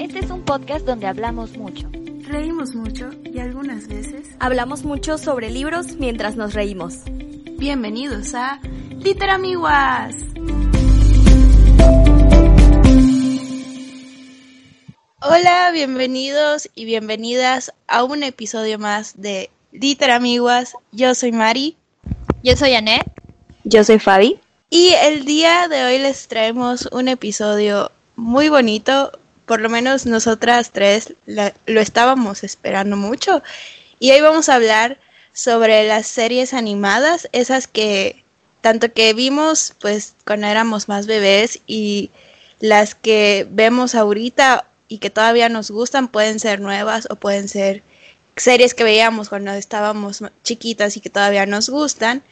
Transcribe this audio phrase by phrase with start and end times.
[0.00, 1.88] Este es un podcast donde hablamos mucho.
[2.22, 6.98] Reímos mucho y algunas veces Hablamos mucho sobre libros mientras nos reímos.
[7.58, 8.60] Bienvenidos a
[8.90, 10.14] Literamiguas.
[15.22, 20.74] Hola, bienvenidos y bienvenidas a un episodio más de Literamiguas.
[20.92, 21.76] Yo soy Mari
[22.42, 23.10] Yo soy Anet.
[23.64, 24.38] Yo soy Fabi.
[24.70, 29.12] Y el día de hoy les traemos un episodio muy bonito.
[29.46, 33.42] Por lo menos nosotras tres lo estábamos esperando mucho.
[34.00, 34.98] Y hoy vamos a hablar
[35.32, 38.24] sobre las series animadas, esas que
[38.60, 42.10] tanto que vimos pues cuando éramos más bebés y
[42.58, 47.82] las que vemos ahorita y que todavía nos gustan pueden ser nuevas o pueden ser
[48.36, 52.24] series que veíamos cuando estábamos chiquitas y que todavía nos gustan.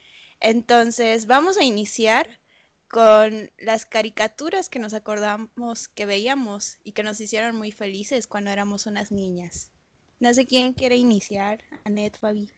[0.44, 2.38] Entonces vamos a iniciar
[2.86, 8.50] con las caricaturas que nos acordamos que veíamos y que nos hicieron muy felices cuando
[8.50, 9.72] éramos unas niñas.
[10.20, 12.52] No sé quién quiere iniciar, Anet, Fabi.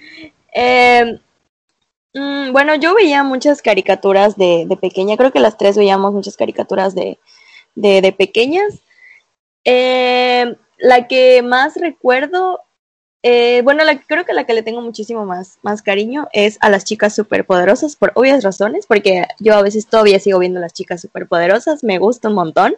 [0.52, 1.16] Eh,
[2.12, 5.16] mm, bueno, yo veía muchas caricaturas de, pequeña.
[5.16, 7.20] Creo que las tres veíamos muchas caricaturas de,
[7.76, 8.80] de, pequeñas.
[9.64, 12.65] Eh, la que más recuerdo,
[13.28, 16.70] eh, bueno, la, creo que la que le tengo muchísimo más, más cariño es a
[16.70, 21.00] las chicas superpoderosas, por obvias razones, porque yo a veces todavía sigo viendo las chicas
[21.00, 22.76] superpoderosas, me gusta un montón.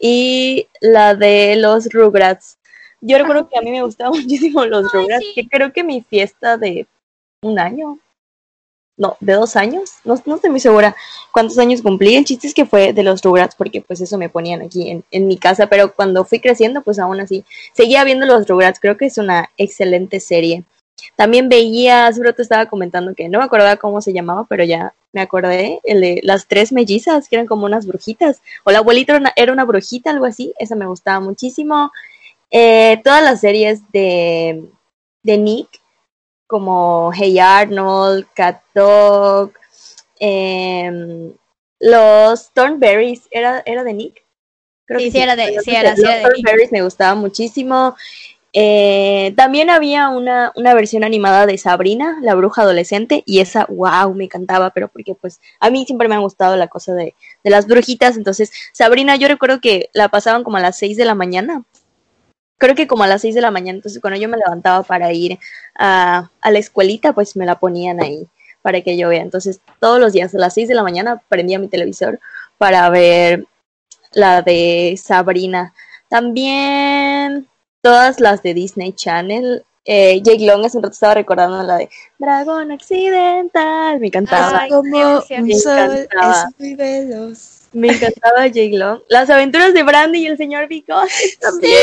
[0.00, 2.56] Y la de los Rugrats.
[3.02, 6.56] Yo recuerdo que a mí me gustaban muchísimo los Rugrats, que creo que mi fiesta
[6.56, 6.86] de
[7.42, 7.98] un año,
[8.96, 10.94] no, de dos años, no, no estoy muy segura
[11.32, 12.14] cuántos años cumplí.
[12.14, 15.26] El chiste es que fue de los Rugrats, porque pues eso me ponían aquí en,
[15.26, 19.06] mi casa, pero cuando fui creciendo, pues aún así, seguía viendo los Rugrats, creo que
[19.06, 20.64] es una excelente serie.
[21.16, 24.94] También veía, seguro te estaba comentando que no me acordaba cómo se llamaba, pero ya
[25.12, 29.12] me acordé, el de las tres mellizas, que eran como unas brujitas, o la abuelita
[29.12, 31.90] era una, era una brujita, algo así, esa me gustaba muchísimo.
[32.50, 34.62] Eh, todas las series de
[35.24, 35.80] Nick,
[36.54, 39.50] como Hey Arnold, Cat Dog,
[40.20, 41.32] em,
[41.80, 44.24] los Thornberries, ¿era, era de Nick?
[44.86, 46.22] Creo Sí, que sí era de- sí era- sí era de.
[46.22, 47.96] Thornberries me gustaba muchísimo.
[48.52, 54.14] Eh, también había una, una versión animada de Sabrina, la bruja adolescente, y esa, wow,
[54.14, 57.50] me encantaba, pero porque pues a mí siempre me han gustado la cosa de, de
[57.50, 61.16] las brujitas, entonces Sabrina yo recuerdo que la pasaban como a las 6 de la
[61.16, 61.64] mañana,
[62.58, 65.12] creo que como a las 6 de la mañana, entonces cuando yo me levantaba para
[65.12, 65.38] ir
[65.76, 68.26] a, a la escuelita, pues me la ponían ahí
[68.62, 71.58] para que yo vea, entonces todos los días a las 6 de la mañana prendía
[71.58, 72.18] mi televisor
[72.56, 73.46] para ver
[74.12, 75.74] la de Sabrina.
[76.08, 77.46] También
[77.82, 79.64] todas las de Disney Channel.
[79.84, 84.00] Eh, Jake Long hace un rato estaba recordando la de Dragón Accidental.
[84.00, 84.60] Me encantaba.
[84.62, 85.22] Ay, Como un
[85.60, 86.48] sol encantaba.
[86.48, 87.63] es muy veloz.
[87.74, 89.00] Me encantaba Jake Long.
[89.08, 91.76] Las aventuras de Brandy y el señor Bigotes también.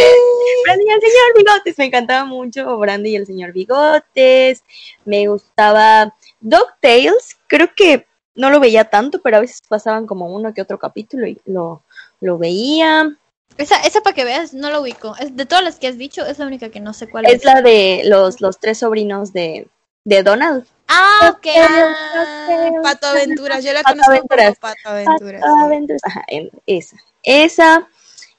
[0.63, 1.77] Brandy y el señor Bigotes.
[1.77, 4.63] Me encantaba mucho Brandy y el señor Bigotes.
[5.05, 7.37] Me gustaba DuckTales.
[7.47, 11.27] Creo que no lo veía tanto, pero a veces pasaban como uno que otro capítulo
[11.27, 11.83] y lo,
[12.21, 13.17] lo veía.
[13.57, 15.15] Esa, esa para que veas, no lo ubico.
[15.19, 17.33] Es, de todas las que has dicho, es la única que no sé cuál Es
[17.35, 17.45] es.
[17.45, 19.67] la de los, los tres sobrinos de,
[20.05, 20.65] de Donald.
[20.87, 21.47] Ah, ok.
[21.57, 22.69] ah.
[22.83, 24.59] Pato Aventuras, yo la Pato conozco Aventuras.
[24.59, 25.41] como Pato Aventuras.
[25.41, 25.55] Pato.
[25.65, 26.01] Aventuras.
[26.03, 26.25] Ajá,
[26.65, 26.97] esa.
[27.23, 27.87] Esa.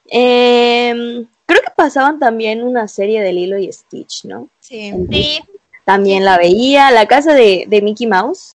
[0.07, 4.49] Em, creo que pasaban también una serie de Lilo y Stitch, ¿no?
[4.59, 4.93] Sí.
[5.09, 5.39] Sí.
[5.85, 6.91] También la veía.
[6.91, 8.53] La casa de, de Mickey Mouse.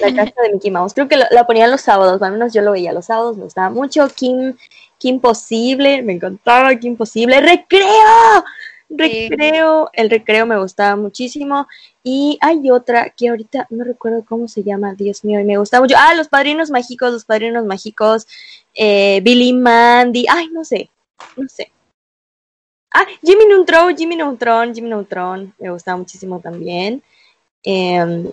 [0.00, 0.94] La casa de Mickey Mouse.
[0.94, 3.44] Creo que la, la ponían los sábados, al menos yo lo veía los sábados, me
[3.44, 4.08] gustaba mucho.
[4.08, 4.56] Kim,
[4.98, 7.40] Kim Possible, me encantaba Kim Possible.
[7.40, 8.44] ¡Recreo!
[8.90, 11.66] Recreo, el recreo me gustaba muchísimo.
[12.02, 15.82] Y hay otra que ahorita no recuerdo cómo se llama, Dios mío, y me gustaba
[15.82, 15.96] mucho.
[15.98, 18.26] Ah, los padrinos mágicos, los padrinos mágicos,
[18.74, 20.90] eh, Billy Mandy, ay, no sé,
[21.36, 21.70] no sé.
[22.92, 27.02] Ah, Jimmy Neutron, Jimmy Neutron, Jimmy Neutron, me gustaba muchísimo también.
[27.62, 28.32] Em,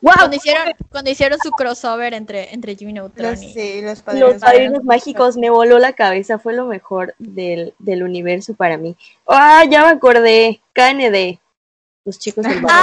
[0.00, 3.52] wow, Cuando hicieron, cuando hicieron su crossover entre, entre Jimmy Neutron Los, y...
[3.52, 8.54] sí, los los padrinos mágicos me voló la cabeza, fue lo mejor del, del universo
[8.54, 8.96] para mí.
[9.26, 11.38] Ah, ya me acordé, KND,
[12.04, 12.78] los chicos del barrio.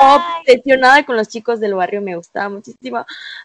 [0.00, 0.20] ¡Ay!
[0.44, 2.98] Obsesionada con los chicos del barrio, me gustaba muchísimo.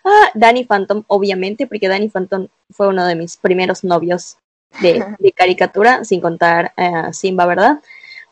[0.03, 4.37] Ah, Danny Phantom, obviamente, porque Danny Phantom fue uno de mis primeros novios
[4.81, 7.79] de, de caricatura, sin contar a Simba, ¿verdad?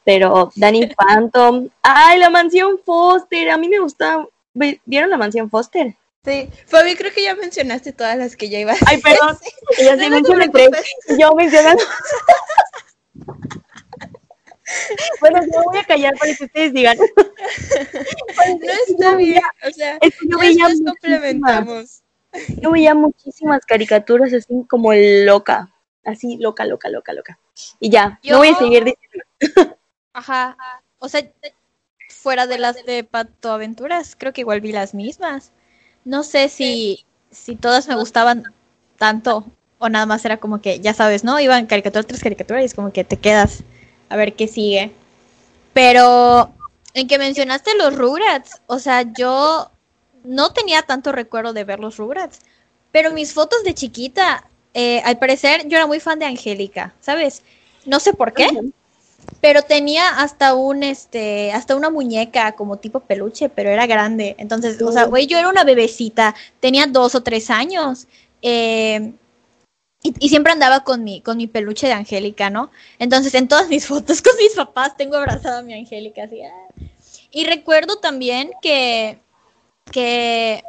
[0.04, 4.28] Pero Danny Phantom, ay, la mansión Foster, a mí me gustaba.
[4.54, 5.96] ¿Ve- ¿Vieron la mansión Foster?
[6.25, 6.50] Sí.
[6.68, 9.38] Fabi, creo que ya mencionaste todas las que ya iba a Ay, perdón,
[9.68, 10.69] porque ya No, te mencioné tres.
[11.18, 11.84] Yo mencionando.
[15.22, 16.98] bueno, me voy a callar para que ustedes digan.
[18.60, 19.42] No está bien.
[19.68, 22.02] O sea, Es que yo ya veía complementamos.
[22.62, 25.69] Yo veía muchísimas caricaturas así como loca.
[26.06, 27.40] Así, loca, loca, loca, loca.
[27.80, 29.78] Y ya, Yo- no voy a seguir diciendo.
[30.13, 30.56] Ajá.
[31.00, 31.22] O sea,
[32.09, 35.51] fuera de las de Pato Aventuras, creo que igual vi las mismas.
[36.06, 38.44] No sé si, si todas me gustaban
[38.97, 39.45] tanto
[39.77, 41.39] o nada más era como que, ya sabes, ¿no?
[41.39, 43.63] Iban caricatura tras caricatura y es como que te quedas
[44.09, 44.91] a ver qué sigue.
[45.73, 46.53] Pero
[46.94, 49.71] en que mencionaste los Rugrats, o sea, yo
[50.23, 52.39] no tenía tanto recuerdo de ver los Rugrats,
[52.91, 57.44] pero mis fotos de chiquita, eh, al parecer yo era muy fan de Angélica, ¿sabes?
[57.85, 58.50] No sé por qué,
[59.42, 64.36] pero tenía hasta un, este, hasta una muñeca como tipo peluche, pero era grande.
[64.38, 68.07] Entonces, o sea, güey, yo era una bebecita, tenía dos o tres años.
[68.42, 69.13] eh,
[70.01, 72.71] y, y siempre andaba con mi, con mi peluche de Angélica, ¿no?
[73.00, 76.42] Entonces, en todas mis fotos con mis papás tengo abrazada a mi Angélica, así.
[76.44, 76.69] ah.
[77.31, 79.19] Y recuerdo también que,
[79.92, 80.63] que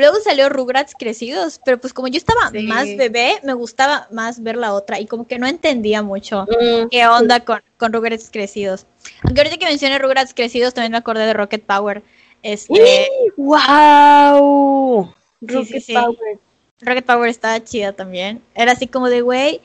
[0.00, 2.62] luego salió Rugrats crecidos, pero pues como yo estaba Sí.
[2.62, 6.88] más bebé, me gustaba más ver la otra y como que no entendía mucho Mm,
[6.90, 8.86] qué onda con, con Rugrats crecidos.
[9.22, 12.02] Aunque ahorita que mencioné Rugrats crecidos, también me acordé de Rocket Power.
[12.42, 15.12] Este, ¡Wow!
[15.42, 15.94] Rocket sí.
[15.94, 16.38] Power.
[16.82, 18.42] Rocket Power estaba chida también.
[18.54, 19.60] Era así como de, güey.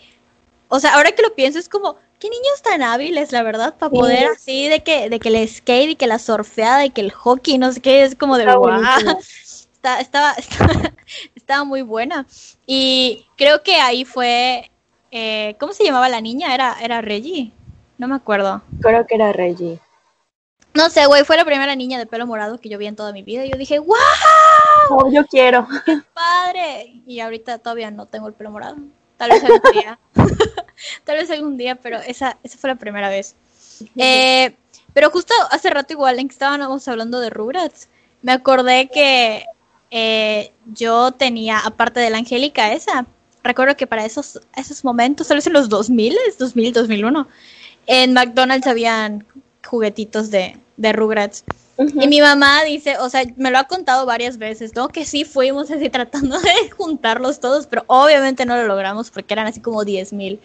[0.68, 3.90] O sea, ahora que lo pienso, es como, qué niños tan hábiles, la verdad, para
[3.92, 3.98] Sí.
[3.98, 7.12] poder así de que, de que el skate y que la surfeada y que el
[7.12, 8.68] hockey, no sé qué, es como de, wow.
[9.86, 10.92] Está, estaba, estaba,
[11.36, 12.26] estaba muy buena.
[12.66, 14.72] Y creo que ahí fue,
[15.12, 16.56] eh, ¿cómo se llamaba la niña?
[16.56, 17.52] Era, era Reggie.
[18.00, 18.64] No me acuerdo.
[18.82, 19.80] Creo que era Reggie.
[20.74, 23.14] No sé, güey, fue la primera niña de pelo morado que yo vi en toda
[23.14, 23.46] mi vida.
[23.46, 23.96] Y yo dije, ¡wow!
[24.90, 25.68] Oh, yo quiero.
[26.16, 27.04] padre.
[27.06, 28.78] Y ahorita todavía no tengo el pelo morado.
[29.18, 30.00] Tal vez algún día.
[31.04, 33.36] Tal vez algún día, pero esa, esa fue la primera vez.
[33.98, 34.56] Eh,
[34.94, 37.88] pero justo hace rato igual en que estábamos hablando de Rugrats,
[38.24, 39.46] me acordé que
[39.92, 43.06] eh, yo tenía, aparte de la Angélica esa,
[43.44, 47.28] recuerdo que para esos, esos momentos, tal vez en los 2000, 2000, 2001,
[47.88, 49.26] en McDonald's habían
[49.66, 51.44] juguetitos de, de Rugrats.
[51.78, 54.88] Y mi mamá dice, o sea, me lo ha contado varias veces, ¿no?
[54.88, 59.48] Que sí fuimos así tratando de juntarlos todos, pero obviamente no lo logramos porque eran
[59.48, 60.40] así como 10 mil.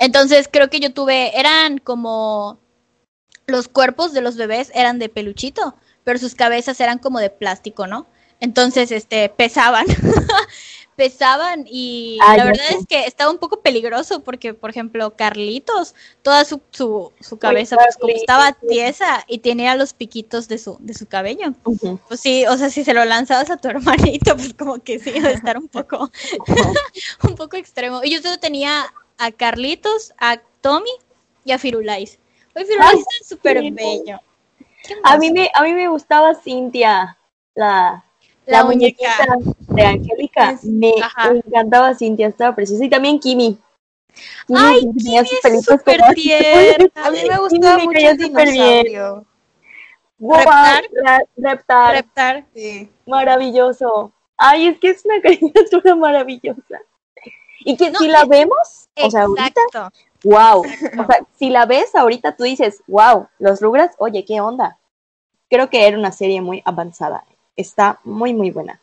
[0.00, 2.58] Entonces creo que yo tuve, eran como
[3.46, 7.86] los cuerpos de los bebés eran de peluchito, pero sus cabezas eran como de plástico,
[7.86, 8.06] ¿no?
[8.40, 9.86] Entonces, este, pesaban.
[10.96, 12.74] pesaban y Ah, la verdad sé.
[12.74, 17.76] es que estaba un poco peligroso porque, por ejemplo, Carlitos, toda su, su, su cabeza,
[17.76, 21.54] pues como estaba tiesa y tenía los piquitos de su, de su cabello.
[22.08, 25.10] Pues sí, o sea, si se lo lanzabas a tu hermanito, pues como que sí,
[25.14, 26.10] iba a estar un poco,
[27.22, 28.02] un poco extremo.
[28.04, 30.90] Y yo solo tenía a Carlitos, a Tommy
[31.44, 32.18] y a Firulais.
[32.54, 33.70] Oye, Firulais Ay, es súper sí.
[33.70, 34.18] bello.
[34.86, 37.16] ¿Qué A mí me, a mí me gustaba Cintia,
[37.54, 38.04] la,
[38.46, 39.26] La la, muñeca.
[39.26, 40.50] muñequita de Angélica.
[40.52, 41.30] Es- Me ajá.
[41.30, 42.84] encantaba Cintia, estaba preciosa.
[42.84, 43.58] Y también Kimi.
[44.46, 44.80] Kimi, Ay,
[45.24, 46.90] sus es súper tierna.
[46.96, 48.82] A mí me Kimi gustaba me mucho el súper bien.
[48.84, 49.26] dinosaurio.
[50.18, 50.84] Wow, Reptar.
[51.36, 52.44] Reptar, Reptar.
[52.54, 52.90] Sí.
[53.06, 54.12] maravilloso.
[54.36, 56.80] Ay, es que es una caricatura maravillosa.
[57.64, 59.98] Y que No, si la vemos, o sea, ahorita, Exacto.
[60.24, 60.60] wow.
[60.60, 64.78] O sea, si la ves ahorita, tú dices, wow, los Rugrats, oye, ¿qué onda?
[65.50, 67.24] Creo que era una serie muy avanzada.
[67.60, 68.80] Está muy, muy buena.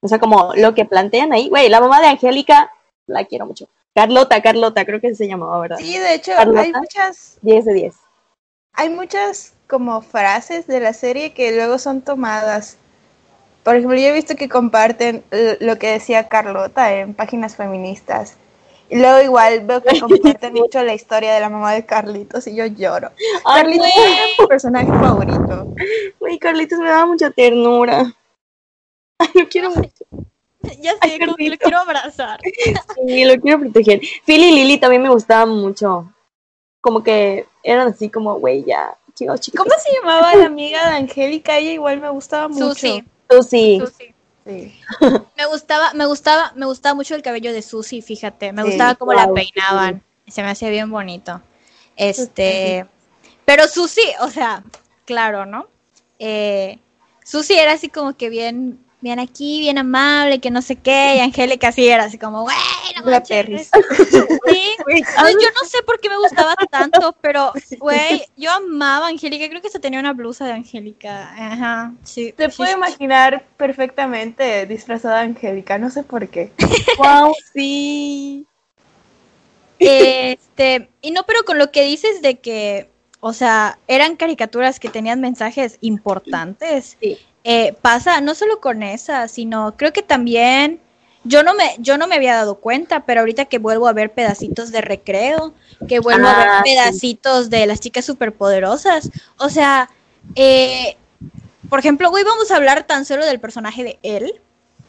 [0.00, 2.72] O sea, como lo que plantean ahí, güey, la mamá de Angélica,
[3.06, 3.68] la quiero mucho.
[3.94, 5.78] Carlota, Carlota, creo que se llamaba, ¿verdad?
[5.78, 6.60] Sí, de hecho, Carlota.
[6.60, 7.94] hay muchas, 10 de 10.
[8.74, 12.76] hay muchas como frases de la serie que luego son tomadas.
[13.64, 15.24] Por ejemplo, yo he visto que comparten
[15.60, 18.36] lo que decía Carlota en páginas feministas.
[18.90, 22.54] Y luego igual veo que comparten mucho la historia de la mamá de Carlitos y
[22.54, 23.10] yo lloro.
[23.44, 25.74] Carlitos es mi personaje favorito.
[26.18, 28.14] güey, Carlitos me daba mucha ternura.
[29.18, 30.04] Ay, lo quiero mucho.
[30.80, 32.40] Ya sé, Ay, como que lo quiero abrazar.
[33.06, 34.00] Sí, lo quiero proteger.
[34.24, 36.12] Phil y Lily también me gustaban mucho.
[36.80, 39.64] Como que eran así como, güey, ya, chicos, chicos.
[39.64, 41.58] ¿Cómo se llamaba la amiga de Angélica?
[41.58, 42.74] Ella igual me gustaba mucho.
[42.74, 43.04] Susi.
[43.30, 44.14] Susi.
[44.46, 44.74] Sí.
[45.36, 48.50] Me gustaba, me gustaba, me gustaba mucho el cabello de Susi, fíjate.
[48.54, 50.02] Me Sí, gustaba cómo la peinaban.
[50.26, 51.42] Se me hacía bien bonito.
[51.96, 52.86] Este,
[53.44, 54.64] pero Susi, o sea,
[55.04, 55.66] claro, ¿no?
[56.18, 56.78] Eh,
[57.24, 61.20] Susi era así como que bien, bien aquí, bien amable, que no sé qué, y
[61.20, 62.56] Angélica sí era así como, güey,
[62.96, 63.28] no La manches".
[63.28, 63.70] perris.
[64.10, 64.76] Sí,
[65.16, 69.62] yo no sé por qué me gustaba tanto, pero, güey, yo amaba a Angélica, creo
[69.62, 72.32] que se tenía una blusa de Angélica, ajá, sí.
[72.36, 72.76] Te sí, puedo sí.
[72.76, 76.52] imaginar perfectamente disfrazada de Angélica, no sé por qué.
[76.98, 78.44] Wow, sí.
[79.78, 82.90] Este, y no, pero con lo que dices de que,
[83.20, 86.96] o sea, eran caricaturas que tenían mensajes importantes.
[87.00, 87.18] Sí.
[87.44, 90.80] Eh, pasa no solo con esa, sino creo que también
[91.24, 94.12] yo no me yo no me había dado cuenta, pero ahorita que vuelvo a ver
[94.12, 95.52] pedacitos de recreo,
[95.88, 96.70] que vuelvo a ver Ah, sí.
[96.70, 99.90] pedacitos de las chicas superpoderosas, o sea,
[100.34, 100.96] eh,
[101.68, 104.40] por ejemplo, hoy vamos a hablar tan solo del personaje de él,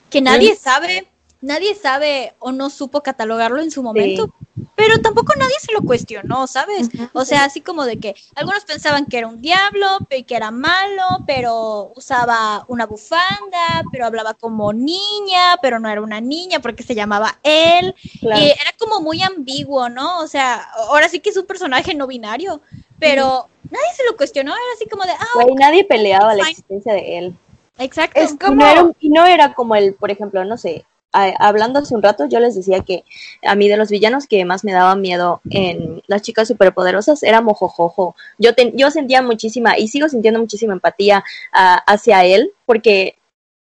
[0.09, 1.07] que nadie sabe,
[1.41, 4.33] nadie sabe o no supo catalogarlo en su momento,
[4.75, 6.89] pero tampoco nadie se lo cuestionó, ¿sabes?
[7.13, 11.03] O sea, así como de que algunos pensaban que era un diablo, que era malo,
[11.27, 16.95] pero usaba una bufanda, pero hablaba como niña, pero no era una niña porque se
[16.95, 17.95] llamaba él.
[18.19, 18.41] Claro.
[18.41, 20.19] Y era como muy ambiguo, ¿no?
[20.19, 22.61] O sea, ahora sí que es un personaje no binario,
[22.99, 26.93] pero nadie se lo cuestionó, era así como de, ah, Güey, nadie peleaba la existencia
[26.93, 27.35] de él.
[27.77, 28.19] exacto.
[28.19, 28.55] Es como...
[28.55, 32.25] no, era, no era como el, por ejemplo, no sé, a- hablando hace un rato,
[32.27, 33.03] yo les decía que
[33.43, 37.41] a mí de los villanos que más me daban miedo en las chicas superpoderosas era
[37.41, 38.15] Mojojojo.
[38.37, 43.15] Yo, yo sentía muchísima, y sigo sintiendo muchísima empatía hacia él, porque,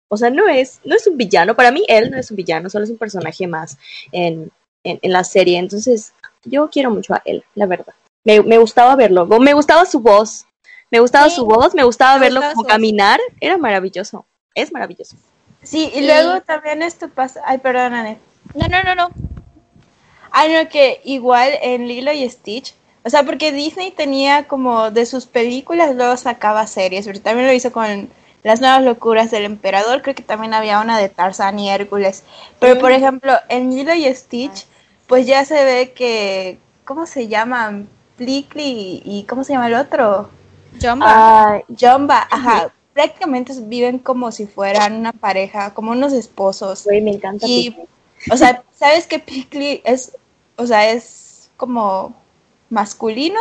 [0.09, 1.55] o sea, no es, no es un villano.
[1.55, 3.77] Para mí, él no es un villano, solo es un personaje más
[4.13, 4.51] en,
[4.85, 5.59] en, en la serie.
[5.59, 6.13] Entonces,
[6.45, 7.95] yo quiero mucho a él, la verdad.
[8.25, 10.47] Me, me gustaba verlo, me gustaba su voz.
[10.91, 14.71] Me gustaba Sí, su voz, me gustaba me verlo gustaba como caminar, era maravilloso, es
[14.73, 15.17] maravilloso.
[15.65, 17.41] Sí, y Y- luego también esto pasa...
[17.45, 18.19] Ay, perdón, Anet.
[18.55, 19.11] No, no, no, no.
[20.31, 25.07] Ay, no, que igual en Lilo y Stitch, o sea, porque Disney tenía como de
[25.07, 28.09] sus películas, luego sacaba series, pero también lo hizo con
[28.43, 32.25] Las Nuevas Locuras del Emperador, creo que también había una de Tarzán y Hércules.
[32.59, 34.67] Pero, por ejemplo, en Lilo y Stitch,
[35.07, 37.89] pues ya se ve que, ¿cómo se llaman?
[38.17, 40.31] Plickly y, ¿cómo se llama el otro?
[40.81, 41.53] Jumba.
[41.53, 42.73] Ay, Jumba, ajá.
[42.95, 46.85] Prácticamente viven como si fueran una pareja, como unos esposos.
[46.85, 47.47] güey, me encanta.
[47.47, 47.77] Y,
[48.31, 50.17] o sea, ¿sabes que Pickley es,
[50.57, 52.15] o sea, es como
[52.71, 53.41] masculino,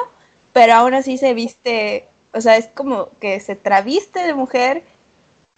[0.51, 4.83] pero aún así se viste, o sea, es como que se traviste de mujer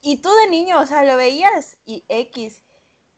[0.01, 2.61] y tú de niño, o sea, lo veías y X.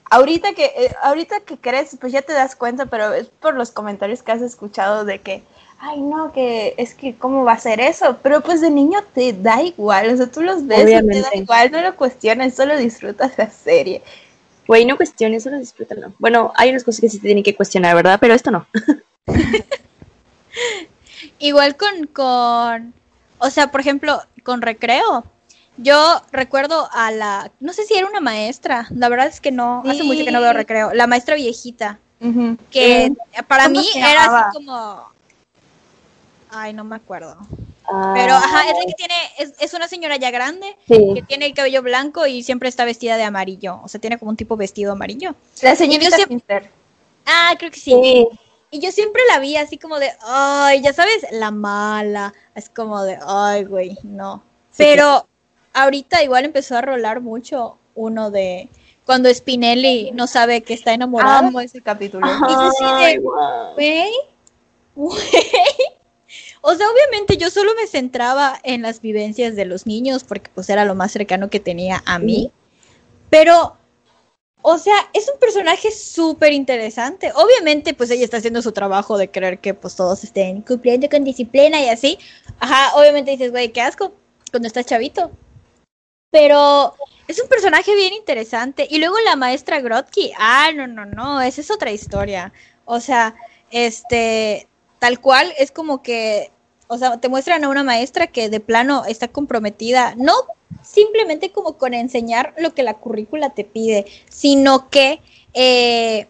[0.10, 3.72] Ahorita que, eh, ahorita que crees, pues ya te das cuenta, pero es por los
[3.72, 5.44] comentarios que has escuchado de que,
[5.80, 9.34] ay no, que es que cómo va a ser eso, pero pues de niño te
[9.34, 12.78] da igual, o sea, tú los ves y te da igual, no lo cuestionas, solo
[12.78, 14.02] disfrutas la serie.
[14.68, 16.14] Güey, no cuestiones, solo disfrútalo.
[16.20, 18.18] Bueno, hay unas cosas que sí te tienen que cuestionar, ¿verdad?
[18.20, 18.68] Pero esto no.
[21.40, 22.94] Igual con, con,
[23.38, 25.24] o sea, por ejemplo, con recreo.
[25.78, 29.84] Yo recuerdo a la, no sé si era una maestra, la verdad es que no,
[29.86, 32.00] hace mucho que no veo recreo, la maestra viejita,
[32.72, 33.14] que
[33.48, 35.12] para ¿Cómo mí era así como,
[36.58, 37.38] ay, no me acuerdo.
[37.90, 41.14] Ah, Pero, ajá, es la que tiene, es, es una señora ya grande, sí.
[41.16, 44.32] que tiene el cabello blanco y siempre está vestida de amarillo, o sea, tiene como
[44.32, 45.36] un tipo vestido amarillo.
[45.62, 46.70] La señorita siempre-.
[47.26, 47.92] Ah, creo que sí.
[47.92, 48.28] Sí.
[48.70, 52.34] Y yo siempre la vi así como de, ay, ya sabes, la mala.
[52.54, 54.44] Es como de, ay, güey, no.
[54.76, 55.26] Pero
[55.74, 58.70] ahorita igual empezó a rolar mucho uno de
[59.06, 61.48] cuando Spinelli no sabe que está enamorado.
[61.48, 62.28] Amo ese capítulo.
[62.28, 63.20] Y yo así de-.
[63.76, 64.12] Güey,
[64.96, 65.20] güey.
[66.70, 70.70] O sea, obviamente yo solo me centraba en las vivencias de los niños porque pues
[70.70, 72.52] era lo más cercano que tenía a mí.
[73.30, 73.78] Pero,
[74.64, 77.32] o sea, es un personaje súper interesante.
[77.36, 81.24] Obviamente, pues ella está haciendo su trabajo de creer que pues todos estén cumpliendo con
[81.24, 82.20] disciplina y así.
[82.60, 84.12] Ajá, obviamente dices, güey, qué asco
[84.52, 85.32] cuando estás chavito.
[86.32, 86.96] Pero
[87.30, 88.86] es un personaje bien interesante.
[88.90, 92.52] Y luego la maestra Grotki, ah, no, no, no, esa es otra historia.
[92.84, 93.36] O sea,
[93.72, 94.68] este,
[95.00, 96.52] tal cual es como que,
[96.88, 100.34] o sea, te muestran a una maestra que de plano está comprometida, no
[100.82, 105.20] simplemente como con enseñar lo que la currícula te pide, sino que,
[105.54, 106.28] eh,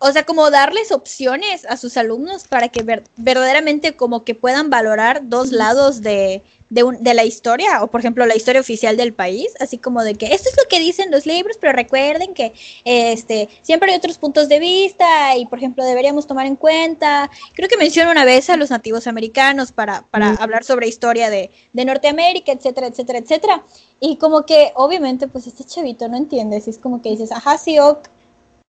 [0.00, 4.70] o sea, como darles opciones a sus alumnos para que ver- verdaderamente como que puedan
[4.70, 8.96] valorar dos lados de, de, un- de la historia, o por ejemplo la historia oficial
[8.96, 12.34] del país, así como de que esto es lo que dicen los libros, pero recuerden
[12.34, 12.52] que
[12.84, 17.68] este siempre hay otros puntos de vista y por ejemplo deberíamos tomar en cuenta, creo
[17.68, 21.84] que menciona una vez a los nativos americanos para, para hablar sobre historia de, de
[21.84, 23.62] Norteamérica, etcétera, etcétera, etcétera.
[24.00, 27.58] Y como que obviamente pues este chavito no entiende, si es como que dices, ajá,
[27.58, 28.08] sí, ok,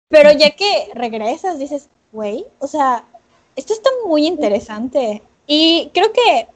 [0.08, 3.04] pero ya que regresas, dices, güey, o sea,
[3.56, 5.22] esto está muy interesante.
[5.46, 6.46] Y creo que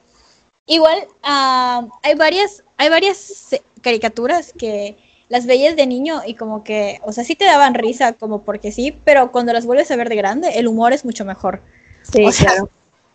[0.65, 3.49] igual ah, hay varias, hay varias
[3.81, 4.95] caricaturas que
[5.29, 8.71] las veías de niño y como que, o sea, sí te daban risa como porque
[8.71, 11.61] sí, pero cuando las vuelves a ver de grande, el humor es mucho mejor.
[12.03, 12.69] Sí, O sea, claro.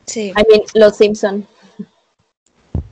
[0.06, 0.28] Sí.
[0.30, 1.46] I mean, los Simpson.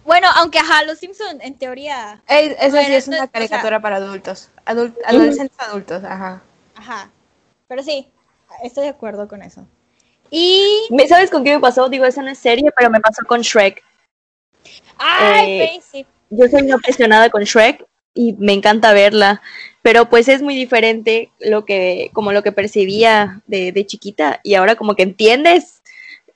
[0.05, 3.33] Bueno, aunque ajá, los Simpson en teoría, esa Bueno, sí es no, una o sea-
[3.33, 4.51] caricatura para adultos.
[4.65, 6.43] Adul- adolescentes adultos, ajá.
[6.77, 7.11] ajá.
[7.69, 8.09] Pero sí,
[8.63, 9.67] estoy de acuerdo con eso.
[10.31, 11.89] Y ¿Sabes con qué me pasó?
[11.89, 13.83] Digo, esa no es serie, pero me pasó con Shrek.
[14.99, 16.07] ay, Eh, sí.
[16.31, 19.43] Yo soy una obsesionada con Shrek y me encanta verla,
[19.83, 24.55] pero pues es muy diferente lo que, como lo que percibía de, de chiquita y
[24.55, 25.83] ahora como que entiendes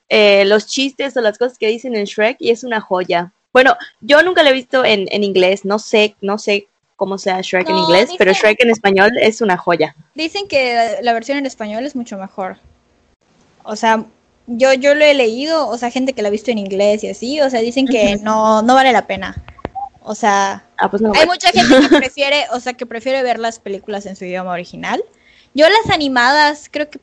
[0.07, 3.33] eh, los chistes o las cosas que dicen en Shrek y es una joya.
[3.51, 6.67] Bueno, yo nunca lo he visto en, en inglés, no sé, no sé
[7.01, 9.95] cómo sea Shrek en inglés, pero dicen- Shrek en español es una joya.
[10.13, 12.57] Dicen que la, la versión en español es mucho mejor.
[13.63, 14.05] O sea,
[14.45, 17.09] yo, yo lo he leído, o sea, gente que la ha visto en inglés y
[17.09, 19.43] así, o sea, dicen que no, no vale la pena.
[20.03, 21.11] O sea, Ah, pues no.
[21.15, 24.51] hay mucha gente que prefiere, o sea, que prefiere ver las películas en su idioma
[24.51, 25.03] original.
[25.55, 26.99] Yo las animadas, creo que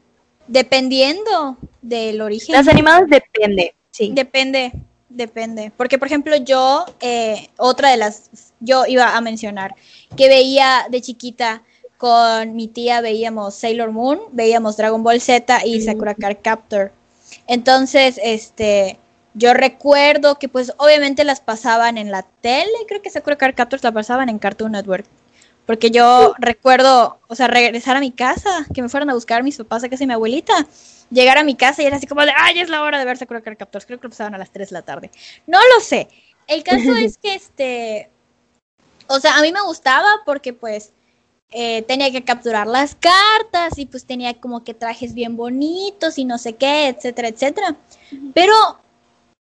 [0.47, 2.55] dependiendo del origen.
[2.55, 4.13] Las animadas depende, sí.
[4.15, 4.73] Depende,
[5.09, 5.73] depende.
[5.77, 9.75] Porque, por ejemplo, yo, eh, otra de las, yo iba a mencionar,
[10.17, 11.63] que veía de chiquita
[11.97, 16.93] con mi tía, veíamos Sailor Moon, veíamos Dragon Ball Z y Sakura Card Captor.
[17.47, 18.99] Entonces, este,
[19.35, 23.83] yo recuerdo que pues obviamente las pasaban en la tele, creo que Sakura Card Captors
[23.83, 25.07] la pasaban en Cartoon Network.
[25.69, 29.59] Porque yo recuerdo, o sea, regresar a mi casa, que me fueran a buscar mis
[29.59, 30.67] papás a casa de mi abuelita,
[31.11, 33.19] llegar a mi casa y era así como de, ay, es la hora de ver
[33.19, 33.85] Sakura Card Captors.
[33.85, 35.11] Creo que lo pasaban a las 3 de la tarde.
[35.47, 36.09] No lo sé.
[36.47, 38.09] El caso es que este,
[39.09, 40.95] o sea, a mí me gustaba porque pues
[41.51, 46.25] eh, tenía que capturar las cartas y pues tenía como que trajes bien bonitos y
[46.25, 47.77] no sé qué, etcétera, etcétera.
[48.33, 48.55] Pero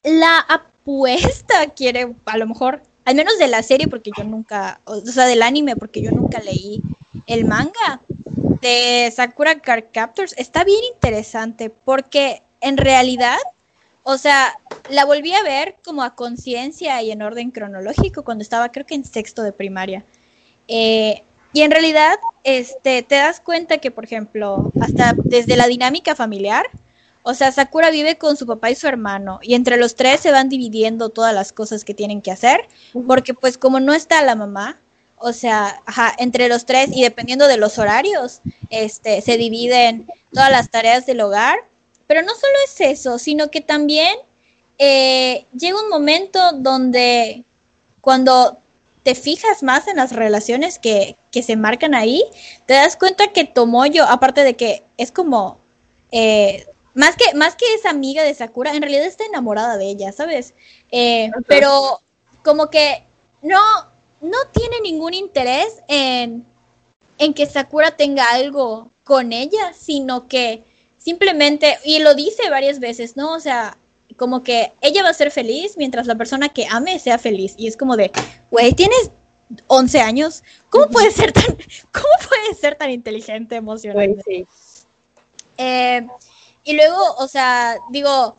[0.03, 5.01] la apuesta quiere, a lo mejor, al menos de la serie, porque yo nunca, o
[5.01, 6.81] sea, del anime, porque yo nunca leí
[7.27, 8.01] el manga
[8.61, 13.37] de Sakura Card Captors, está bien interesante, porque en realidad,
[14.03, 18.71] o sea, la volví a ver como a conciencia y en orden cronológico cuando estaba,
[18.71, 20.05] creo que en sexto de primaria.
[20.67, 26.15] Eh, y en realidad, este, te das cuenta que, por ejemplo, hasta desde la dinámica
[26.15, 26.69] familiar,
[27.23, 30.31] o sea, Sakura vive con su papá y su hermano, y entre los tres se
[30.31, 32.67] van dividiendo todas las cosas que tienen que hacer,
[33.07, 34.79] porque pues como no está la mamá,
[35.17, 40.49] o sea, ajá, entre los tres y dependiendo de los horarios, este, se dividen todas
[40.49, 41.59] las tareas del hogar,
[42.07, 44.17] pero no solo es eso, sino que también
[44.79, 47.43] eh, llega un momento donde
[48.01, 48.57] cuando
[49.03, 52.23] te fijas más en las relaciones que, que se marcan ahí,
[52.65, 55.59] te das cuenta que Tomoyo, aparte de que es como,
[56.11, 60.11] eh, más, que, más que es amiga de Sakura, en realidad está enamorada de ella,
[60.11, 60.53] ¿sabes?
[60.91, 61.99] Eh, pero
[62.43, 63.03] como que
[63.41, 63.61] no,
[64.21, 66.45] no tiene ningún interés en,
[67.17, 70.63] en que Sakura tenga algo con ella, sino que
[70.97, 73.33] simplemente, y lo dice varias veces, ¿no?
[73.33, 73.77] O sea,
[74.17, 77.55] como que ella va a ser feliz mientras la persona que ame sea feliz.
[77.57, 78.11] Y es como de,
[78.51, 79.11] güey, tienes
[79.67, 81.45] 11 años, ¿cómo puedes ser tan,
[81.91, 84.23] cómo puedes ser tan inteligente emocionalmente?
[84.25, 84.45] Sí.
[85.57, 86.07] Eh,
[86.63, 88.35] y luego, o sea, digo,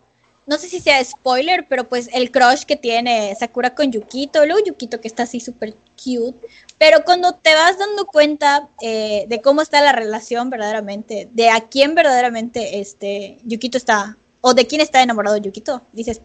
[0.46, 4.64] no sé si sea spoiler, pero pues el crush que tiene Sakura con Yukito, luego
[4.64, 6.46] Yukito que está así súper cute,
[6.78, 11.60] pero cuando te vas dando cuenta eh, de cómo está la relación verdaderamente, de a
[11.60, 16.20] quién verdaderamente este Yukito está, o de quién está enamorado Yukito, dices,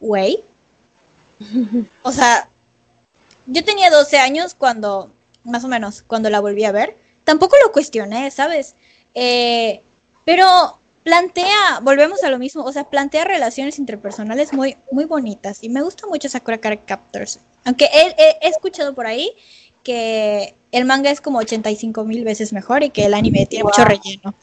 [0.00, 0.42] güey,
[2.02, 2.48] o sea,
[3.46, 5.12] yo tenía 12 años cuando,
[5.44, 8.74] más o menos, cuando la volví a ver, tampoco lo cuestioné, ¿sabes?
[9.14, 9.82] Eh,
[10.24, 10.79] pero
[11.10, 15.82] plantea, volvemos a lo mismo, o sea, plantea relaciones interpersonales muy, muy bonitas y me
[15.82, 17.40] gusta mucho Sakura Card Captors.
[17.64, 19.32] Aunque he, he- he escuchado por ahí
[19.82, 23.84] que el manga es como 85 mil veces mejor y que el anime tiene mucho
[23.84, 24.34] relleno.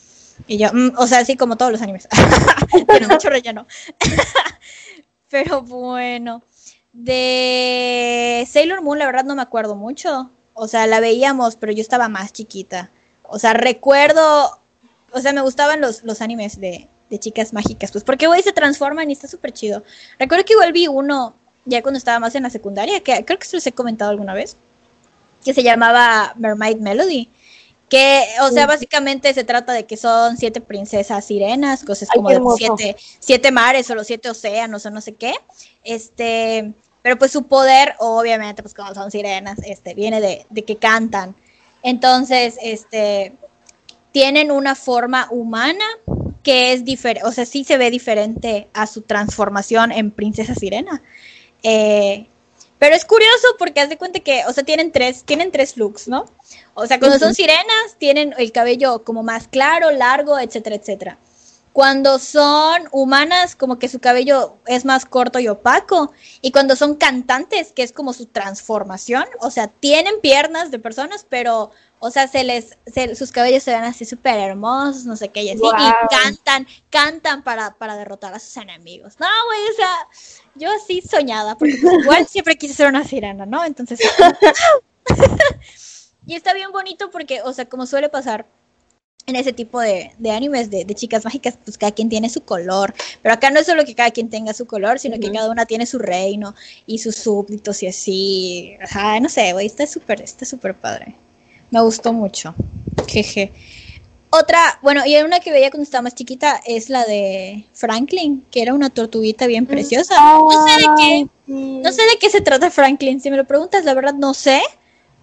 [0.45, 2.09] Y yo, mm, o sea, así como todos los animes,
[2.89, 3.65] tiene mucho relleno.
[5.29, 6.43] Pero bueno,
[6.93, 10.31] de Sailor Moon la verdad no me acuerdo mucho.
[10.53, 12.89] O sea, la veíamos, pero yo estaba más chiquita.
[13.23, 14.59] O sea, recuerdo
[15.11, 18.53] o sea, me gustaban los, los animes de, de chicas mágicas, pues porque güey se
[18.53, 19.83] transforman y está súper chido.
[20.19, 23.45] Recuerdo que igual vi uno ya cuando estaba más en la secundaria, que creo que
[23.45, 24.57] se los he comentado alguna vez,
[25.43, 27.29] que se llamaba Mermaid Melody.
[27.89, 32.29] Que, o sea, básicamente se trata de que son siete princesas sirenas, cosas Ay, como
[32.29, 35.33] de siete, siete mares o los siete océanos o no sé qué.
[35.85, 40.75] Este, pero pues su poder, obviamente, pues como son sirenas, este, viene de, de que
[40.75, 41.33] cantan.
[41.81, 43.37] Entonces, este,
[44.17, 45.85] tienen una forma humana
[46.41, 51.03] que es diferente, o sea, sí se ve diferente a su transformación en princesa sirena.
[51.61, 52.25] Eh,
[52.79, 56.07] pero es curioso porque haz de cuenta que, o sea, tienen tres, tienen tres looks,
[56.07, 56.25] ¿no?
[56.73, 61.19] O sea, cuando son sirenas, tienen el cabello como más claro, largo, etcétera, etcétera.
[61.77, 66.11] Cuando son humanas, como que su cabello es más corto y opaco.
[66.41, 71.23] Y cuando son cantantes, que es como su transformación, o sea, tienen piernas de personas,
[71.29, 75.29] pero, o sea, se les, se- sus cabellos se ven así súper hermosos, no sé
[75.29, 79.13] qué, y así, y cantan, cantan para, para derrotar a sus enemigos.
[79.19, 79.93] No, güey, o sea,
[80.55, 83.63] yo así soñada, porque pues, igual siempre quise ser una sirena, ¿no?
[83.63, 83.99] Entonces,
[86.25, 88.47] y está bien bonito porque, o sea, como suele pasar
[89.27, 92.41] en ese tipo de, de animes de, de, chicas mágicas, pues cada quien tiene su
[92.41, 92.93] color.
[93.21, 95.65] Pero acá no es solo que cada quien tenga su color, sino que cada una
[95.65, 98.77] tiene su reino y sus súbditos y así.
[98.81, 101.13] Ajá, no sé, güey, está súper, está súper padre.
[101.71, 102.55] Me gustó mucho.
[103.09, 103.51] Jeje.
[104.29, 108.61] Otra, bueno, y una que veía cuando estaba más chiquita es la de Franklin, que
[108.61, 110.15] era una tortuguita bien preciosa.
[110.21, 113.19] No sé de qué, no sé de qué se trata Franklin.
[113.19, 114.61] Si me lo preguntas, la verdad no sé.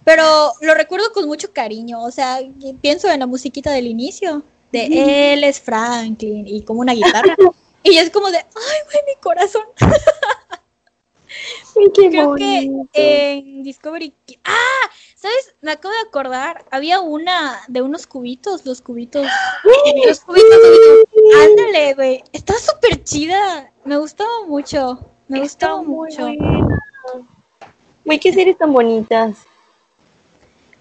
[0.05, 2.41] Pero lo recuerdo con mucho cariño, o sea,
[2.83, 7.35] pienso en la musiquita del inicio, de él es Franklin, y como una guitarra.
[7.83, 8.45] y es como de, ay,
[8.85, 9.63] güey, mi corazón.
[11.77, 12.89] Ay, qué Creo bonito.
[12.93, 14.13] que en Discovery...
[14.45, 15.55] Ah, ¿sabes?
[15.63, 19.27] Me acabo de acordar, había una de unos cubitos, los cubitos.
[20.07, 21.43] los cubitos, cubitos.
[21.43, 22.25] Ándale, güey.
[22.33, 23.73] Estaba súper chida.
[23.85, 24.99] Me gustaba mucho.
[25.29, 26.23] Me Está gustaba muy mucho.
[26.23, 26.69] buena.
[28.05, 29.37] Güey, qué series tan bonitas.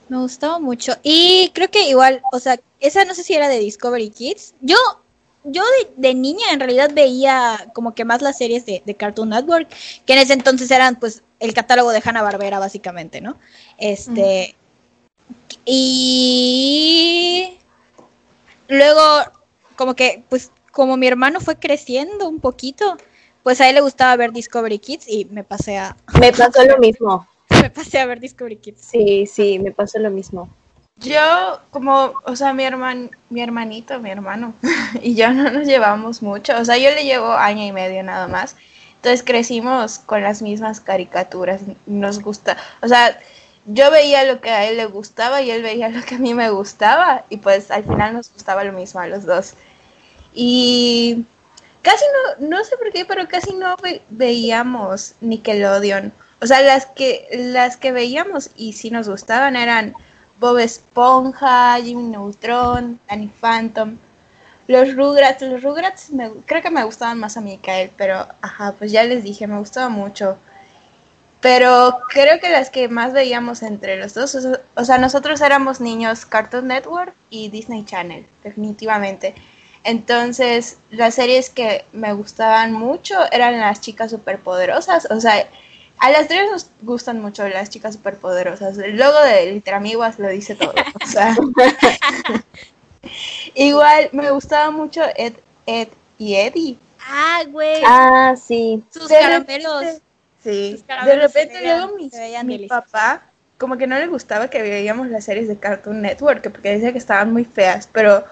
[0.09, 0.93] Me gustaba mucho.
[1.01, 4.53] Y creo que igual, o sea, esa no sé si era de Discovery Kids.
[4.61, 4.75] Yo,
[5.43, 5.63] yo
[5.95, 9.69] de, niña en realidad veía como que más las series de, de Cartoon Network,
[10.05, 13.37] que en ese entonces eran pues el catálogo de Hanna Barbera, básicamente, ¿no?
[13.77, 14.55] Este.
[15.65, 17.57] Y
[18.67, 19.01] luego,
[19.75, 22.97] como que, pues, como mi hermano fue creciendo un poquito,
[23.43, 26.77] pues a él le gustaba ver Discovery Kids y me pasé a, Me pasó lo
[26.77, 27.27] mismo.
[27.63, 28.81] Me pasé a ver Discovery Kids.
[28.91, 30.49] Sí, sí, me pasó lo mismo.
[30.97, 34.53] Yo, como, o sea, mi herman, mi hermanito, mi hermano,
[35.01, 36.53] y yo no nos llevamos mucho.
[36.57, 38.55] O sea, yo le llevo año y medio nada más.
[38.97, 41.61] Entonces crecimos con las mismas caricaturas.
[41.85, 43.17] Nos gusta, o sea,
[43.65, 46.33] yo veía lo que a él le gustaba y él veía lo que a mí
[46.33, 47.25] me gustaba.
[47.29, 49.55] Y pues al final nos gustaba lo mismo a los dos.
[50.33, 51.25] Y
[51.81, 52.03] casi
[52.39, 56.13] no, no sé por qué, pero casi no ve- veíamos Nickelodeon.
[56.43, 59.95] O sea, las que, las que veíamos y sí nos gustaban eran
[60.41, 63.97] Bob Esponja, Jimmy Neutron, Danny Phantom,
[64.67, 65.41] los Rugrats.
[65.41, 66.09] Los Rugrats
[66.45, 67.61] creo que me gustaban más a mí
[67.95, 70.37] pero ajá, pues ya les dije, me gustaba mucho.
[71.39, 74.37] Pero creo que las que más veíamos entre los dos,
[74.75, 79.33] o sea, nosotros éramos niños Cartoon Network y Disney Channel, definitivamente.
[79.85, 85.07] Entonces, las series que me gustaban mucho eran las chicas superpoderosas.
[85.09, 85.47] O sea,
[86.05, 88.77] a las tres nos gustan mucho las chicas superpoderosas.
[88.77, 90.73] El logo de Literamiguas lo dice todo.
[91.03, 91.35] O sea,
[93.55, 95.33] igual me gustaba mucho Ed,
[95.65, 96.77] Ed y Eddie.
[97.07, 97.81] Ah, güey.
[97.85, 98.83] Ah, sí.
[98.91, 99.81] Sus de caramelos.
[99.81, 100.01] repente-
[100.43, 102.09] Sí, Sus de caramelos repente veían- luego mi, mi
[102.57, 102.67] deliciosos.
[102.91, 103.21] papá
[103.57, 106.97] como que no le gustaba que veíamos las series de Cartoon Network porque decía que
[106.97, 108.25] estaban muy feas, pero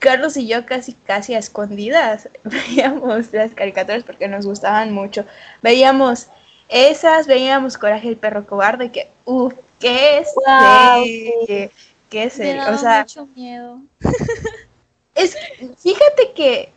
[0.00, 5.24] Carlos y yo casi casi a escondidas veíamos las caricaturas porque nos gustaban mucho.
[5.62, 6.26] Veíamos
[6.68, 11.70] esas, veíamos Coraje el perro cobarde que uff, qué Guau, serie,
[12.10, 13.80] qué Me serie, daba o sea, mucho miedo.
[15.14, 15.36] es,
[15.82, 16.72] fíjate que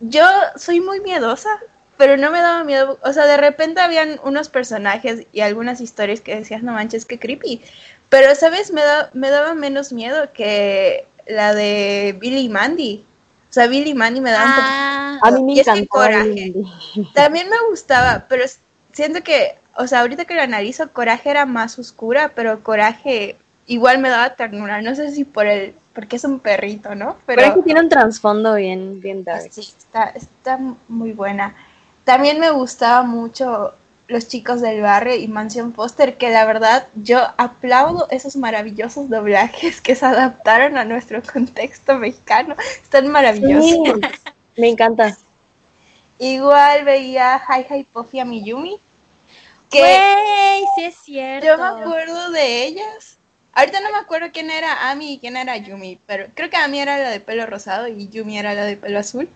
[0.00, 0.24] yo
[0.56, 1.60] soy muy miedosa,
[1.96, 2.98] pero no me daba miedo.
[3.02, 7.18] O sea, de repente habían unos personajes y algunas historias que decías, no manches, qué
[7.18, 7.62] creepy.
[8.08, 8.72] Pero, ¿sabes?
[8.72, 13.04] Me, da, me daba menos miedo que la de Billy y Mandy.
[13.50, 15.88] O sea, Billy y Mandy me daban un Ah, A mí me Y es.
[15.88, 16.54] Coraje.
[17.14, 18.44] También me gustaba, pero
[18.94, 23.98] siento que, o sea, ahorita que lo analizo, Coraje era más oscura, pero Coraje igual
[23.98, 24.80] me daba ternura.
[24.80, 27.16] No sé si por el, porque es un perrito, ¿no?
[27.26, 29.48] Pero es que tiene un trasfondo bien, bien dark.
[29.50, 31.54] Sí, está, está muy buena.
[32.04, 33.74] También me gustaba mucho
[34.06, 39.80] Los chicos del barrio y Mansión Foster, que la verdad yo aplaudo esos maravillosos doblajes
[39.80, 42.54] que se adaptaron a nuestro contexto mexicano.
[42.82, 43.64] Están maravillosos.
[43.64, 43.82] Sí,
[44.60, 45.16] me encanta.
[46.18, 48.80] Igual veía Hi Hi Puffy a Miyumi,
[49.70, 50.02] que
[50.52, 51.44] Güey, sí es cierto.
[51.44, 53.18] yo me acuerdo de ellas.
[53.52, 56.80] Ahorita no me acuerdo quién era Ami y quién era Yumi, pero creo que Ami
[56.80, 59.28] era la de pelo rosado y Yumi era la de pelo azul.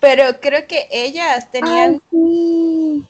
[0.00, 3.08] Pero creo que ellas tenían Ay, sí.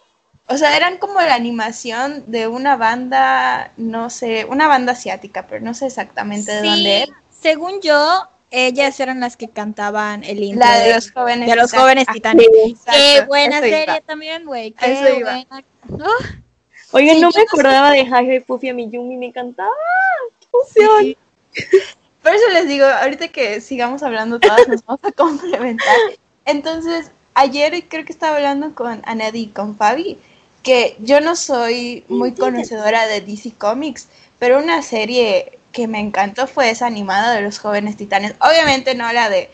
[0.48, 5.64] O sea, eran como la animación de una banda, no sé, una banda asiática, pero
[5.64, 7.22] no sé exactamente de Sí, dónde era.
[7.30, 11.48] Según yo, ellas eran las que cantaban el intro La de los jóvenes.
[11.48, 12.46] de los jóvenes Ah, titanes.
[12.90, 13.76] Qué buena eso iba.
[13.78, 14.74] serie también, güey.
[14.80, 15.32] Eso Qué iba.
[15.32, 15.64] buena.
[16.92, 17.40] Oigan, Sí, no me no sé.
[17.42, 19.70] acordaba de Hi Puffy a mi Yumi, me encantaba.
[20.74, 20.82] ¡Qué!
[21.00, 21.16] Sí.
[22.22, 25.96] Por eso les digo, ahorita que sigamos hablando todas, nos vamos a complementar.
[26.44, 30.18] Entonces, ayer creo que estaba hablando con Anedi y con Fabi,
[30.62, 36.46] que yo no soy muy conocedora de DC Comics, pero una serie que me encantó
[36.46, 38.34] fue esa animada de los jóvenes titanes.
[38.40, 39.50] Obviamente no la de...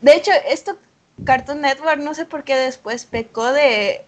[0.00, 0.78] De hecho, esto
[1.24, 4.04] Cartoon Network no sé por qué después pecó de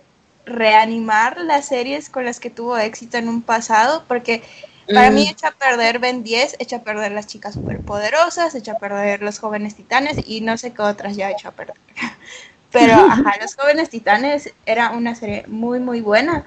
[0.47, 4.43] reanimar las series con las que tuvo éxito en un pasado, porque
[4.93, 5.15] Para Mm.
[5.15, 9.23] mí echa a perder Ben 10, echa a perder las chicas superpoderosas, echa a perder
[9.23, 11.77] los jóvenes titanes y no sé qué otras ya echa a perder.
[12.71, 16.47] Pero, ajá, los jóvenes titanes era una serie muy, muy buena.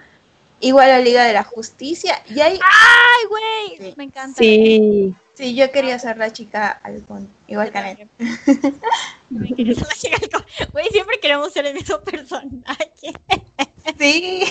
[0.63, 2.23] Igual la Liga de la Justicia.
[2.29, 3.77] Y ahí, ¡Ay, güey!
[3.89, 3.93] Sí.
[3.97, 4.37] Me encanta.
[4.39, 5.13] Sí.
[5.33, 8.07] sí, yo quería ser la chica halcón, igual que
[10.31, 13.13] co- Güey, siempre queremos ser el mismo personaje.
[13.99, 14.43] Sí.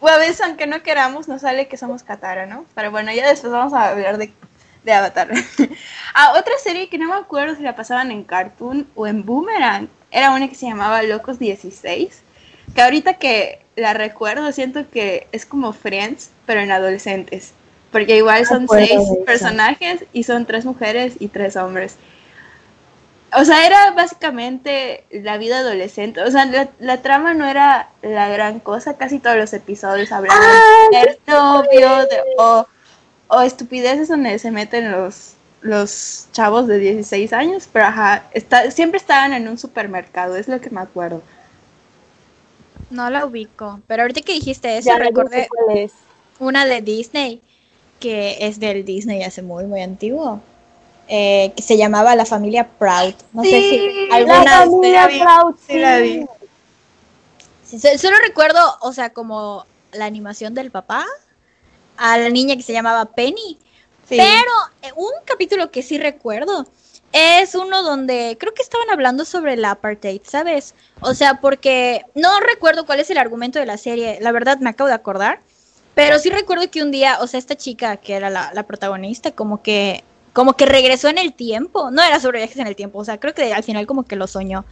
[0.00, 2.64] o a veces, aunque no queramos, nos sale que somos Katara, ¿no?
[2.74, 4.32] Pero bueno, ya después vamos a hablar de,
[4.82, 5.28] de Avatar.
[6.14, 9.90] ah, otra serie que no me acuerdo si la pasaban en Cartoon o en Boomerang,
[10.10, 12.22] era una que se llamaba Locos 16.
[12.74, 17.52] Que ahorita que la recuerdo, siento que es como Friends, pero en adolescentes.
[17.90, 21.96] Porque igual son acuerdo seis personajes y son tres mujeres y tres hombres.
[23.34, 26.20] O sea, era básicamente la vida adolescente.
[26.22, 28.98] O sea, la, la trama no era la gran cosa.
[28.98, 30.42] Casi todos los episodios hablaban
[30.90, 32.66] de ser novio de- o,
[33.28, 35.32] o estupideces donde se meten los,
[35.62, 37.68] los chavos de 16 años.
[37.72, 41.22] Pero ajá, está, siempre estaban en un supermercado, es lo que me acuerdo.
[42.92, 43.80] No la ubico.
[43.86, 45.92] Pero ahorita que dijiste eso, Ya recordé cuál es.
[46.38, 47.40] una de Disney,
[47.98, 50.40] que es del Disney hace muy, muy antiguo,
[51.08, 53.14] eh, que se llamaba La Familia Proud.
[53.32, 56.26] No sé si La alguna de familia Proud, sí la vi.
[57.64, 61.06] Sí, Solo recuerdo, o sea, como la animación del papá,
[61.96, 63.58] a la niña que se llamaba Penny.
[64.08, 64.16] Sí.
[64.18, 64.52] Pero
[64.82, 66.66] eh, un capítulo que sí recuerdo
[67.12, 70.74] es uno donde creo que estaban hablando sobre el apartheid, ¿sabes?
[71.00, 74.70] O sea, porque no recuerdo cuál es el argumento de la serie, la verdad me
[74.70, 75.40] acabo de acordar,
[75.94, 79.32] pero sí recuerdo que un día, o sea, esta chica que era la, la protagonista,
[79.32, 82.98] como que como que regresó en el tiempo, no era sobre viajes en el tiempo,
[82.98, 84.64] o sea, creo que al final como que lo soñó,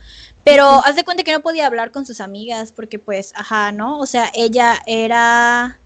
[0.43, 3.99] pero haz de cuenta que no podía hablar con sus amigas porque pues, ajá, ¿no?
[3.99, 5.79] O sea, ella era...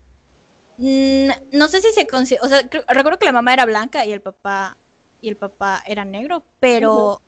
[0.76, 4.04] Mm, no sé si se considera, o sea, creo- recuerdo que la mamá era blanca
[4.06, 4.76] y el papá
[5.24, 7.20] y el papá era negro, pero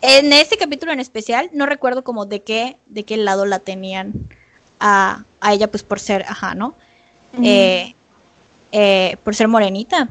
[0.00, 4.14] en este capítulo en especial no recuerdo como de qué de qué lado la tenían
[4.78, 6.74] a, a ella pues por ser, ajá, ¿no?
[7.42, 7.94] Eh,
[8.72, 10.08] eh, por ser morenita.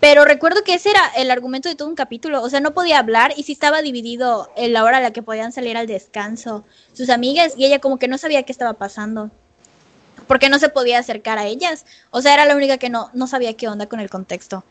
[0.00, 3.00] Pero recuerdo que ese era el argumento de todo un capítulo, o sea, no podía
[3.00, 6.64] hablar y sí estaba dividido en la hora a la que podían salir al descanso
[6.92, 9.30] sus amigas y ella como que no sabía qué estaba pasando
[10.28, 11.84] porque no se podía acercar a ellas.
[12.10, 14.62] O sea, era la única que no, no sabía qué onda con el contexto.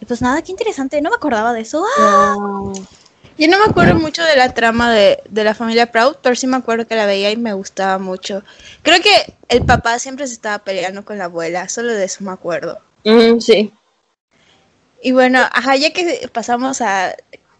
[0.00, 1.84] Y pues nada, qué interesante, no me acordaba de eso.
[1.98, 2.34] ¡Ah!
[2.38, 2.72] No.
[3.38, 6.48] Yo no me acuerdo mucho de la trama de, de la familia Proud, pero sí
[6.48, 8.42] me acuerdo que la veía y me gustaba mucho.
[8.82, 12.32] Creo que el papá siempre se estaba peleando con la abuela, solo de eso me
[12.32, 12.80] acuerdo.
[13.04, 13.72] Mm, sí.
[15.00, 17.14] Y bueno, ajá, ya que pasamos a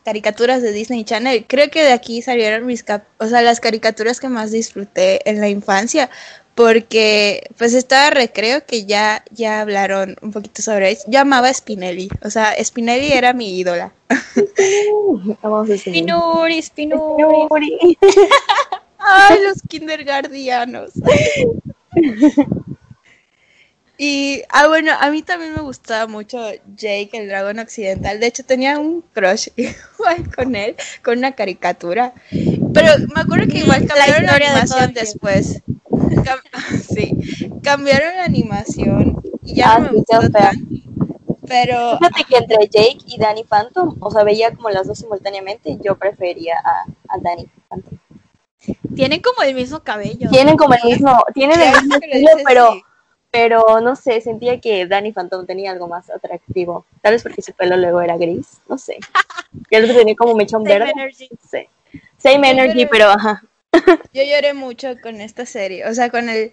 [0.04, 4.18] caricaturas de Disney Channel, creo que de aquí salieron mis cap o sea, las caricaturas
[4.18, 6.10] que más disfruté en la infancia,
[6.58, 11.04] porque pues estaba recreo que ya ya hablaron un poquito sobre eso.
[11.06, 13.92] Yo amaba a Spinelli, o sea, Spinelli era mi ídola.
[15.78, 17.78] Spinuri, Spinuri.
[18.98, 20.94] Ay, los kindergardianos.
[24.00, 26.38] Y, ah, bueno, a mí también me gustaba mucho
[26.76, 28.20] Jake, el dragón occidental.
[28.20, 32.14] De hecho, tenía un crush igual con él, con una caricatura.
[32.30, 35.62] Pero me acuerdo que igual cambiaron la, todo animación después.
[36.16, 36.42] Cam-
[36.82, 37.16] sí,
[37.62, 40.38] cambiaron la animación y ya Ah, no me sí, tanto.
[41.46, 45.78] Pero, Fíjate que entre Jake y Danny Phantom, o sea, veía como las dos simultáneamente,
[45.82, 47.98] yo prefería a, a Danny Phantom.
[48.94, 50.28] Tienen como el mismo cabello.
[50.30, 52.82] Tienen como el mismo, tienen el mismo estilo, pero, sí.
[53.30, 56.84] pero no sé, sentía que Danny Phantom tenía algo más atractivo.
[57.00, 58.98] Tal vez porque su pelo luego era gris, no sé.
[59.70, 61.28] Y el otro tenía como mechón Same verde, energy.
[61.30, 61.70] no sé.
[62.18, 63.42] Same energy, pero- pero ajá.
[64.12, 66.52] Yo lloré mucho con esta serie, o sea, con el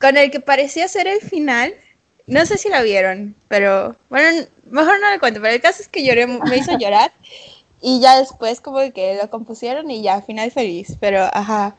[0.00, 1.74] con el que parecía ser el final.
[2.26, 5.88] No sé si la vieron, pero bueno, mejor no le cuento, pero el caso es
[5.88, 7.10] que lloré, me hizo llorar
[7.80, 11.76] y ya después como que lo compusieron y ya, final feliz, pero ajá.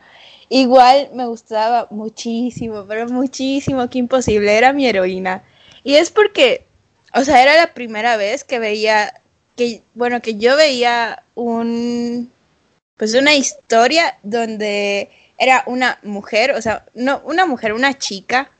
[0.49, 5.43] Igual me gustaba muchísimo, pero muchísimo, que imposible, era mi heroína.
[5.83, 6.65] Y es porque,
[7.13, 9.21] o sea, era la primera vez que veía,
[9.55, 12.31] que, bueno, que yo veía un,
[12.99, 18.51] pues una historia donde era una mujer, o sea, no una mujer, una chica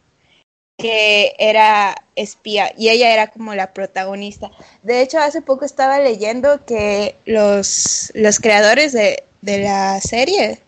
[0.78, 4.50] que era espía y ella era como la protagonista.
[4.82, 10.60] De hecho, hace poco estaba leyendo que los, los creadores de, de la serie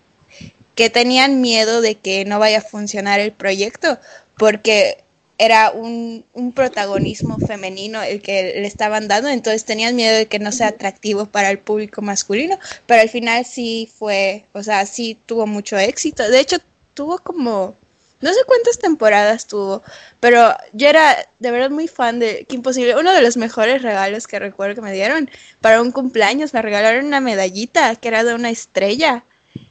[0.75, 3.99] que tenían miedo de que no vaya a funcionar el proyecto
[4.37, 5.01] porque
[5.45, 10.39] era un, un protagonismo femenino el que le estaban dando, entonces tenían miedo de que
[10.39, 15.19] no sea atractivo para el público masculino, pero al final sí fue, o sea, sí
[15.25, 16.29] tuvo mucho éxito.
[16.29, 16.57] De hecho,
[16.93, 17.75] tuvo como
[18.21, 19.81] No sé cuántas temporadas tuvo,
[20.19, 22.95] pero yo era de verdad muy fan de Kim Possible.
[22.95, 27.05] Uno de los mejores regalos que recuerdo que me dieron para un cumpleaños, me regalaron
[27.05, 29.25] una medallita que era de una estrella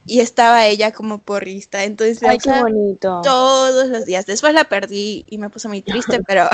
[0.05, 1.83] y estaba ella como porrista.
[1.83, 3.21] Entonces Ay, qué bonito.
[3.23, 4.25] todos los días.
[4.25, 6.49] Después la perdí y me puse muy triste, pero,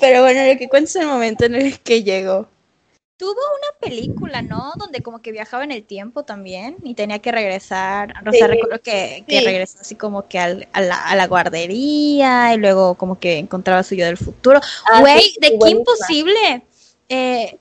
[0.00, 2.48] pero bueno, lo que cuento es el momento en el que llegó.
[3.18, 4.74] Tuvo una película, ¿no?
[4.78, 8.12] Donde como que viajaba en el tiempo también y tenía que regresar.
[8.20, 9.44] O sea, Sí, recuerdo que, que sí.
[9.46, 13.82] regresó así como que al- a, la, a la guardería y luego como que encontraba
[13.84, 14.60] su yo del futuro.
[14.92, 15.84] Ah, Güey, sí, de Kim buenísima.
[15.84, 16.62] Possible.
[17.08, 17.56] Eh,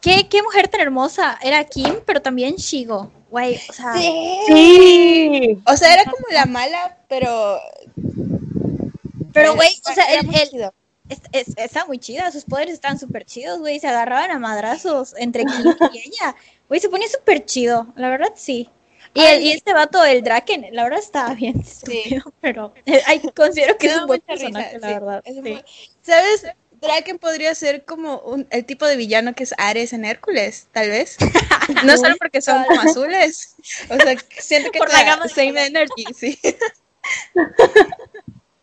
[0.00, 1.36] ¿qué, qué mujer tan hermosa.
[1.42, 3.10] Era Kim, pero también Shigo.
[3.30, 5.58] Güey, o sea, Sí.
[5.66, 7.58] O sea, era como la mala, pero...
[9.32, 10.74] pero güey, o sea, era el, muy el- chido.
[11.08, 12.30] es- es- está muy chida.
[12.32, 13.78] Sus poderes están súper chidos, güey.
[13.80, 16.34] Se agarraban a madrazos entre Kim y ella.
[16.68, 17.88] Güey, se ponía súper chido.
[17.96, 18.70] La verdad, sí.
[19.12, 23.20] Y, el, y este vato, el Draken, la verdad estaba bien estúpido, pero eh, ay,
[23.34, 25.22] considero que es un buen risa, personaje, la sí, verdad.
[25.26, 25.40] sí.
[25.40, 25.64] muy-
[26.02, 26.46] ¿Sabes?
[26.80, 30.88] Draken podría ser como un- el tipo de villano que es Ares en Hércules, tal
[30.88, 31.16] vez.
[31.84, 33.54] No solo porque son como azules.
[33.90, 36.38] O sea, siento que Por la gama de same energy, sí.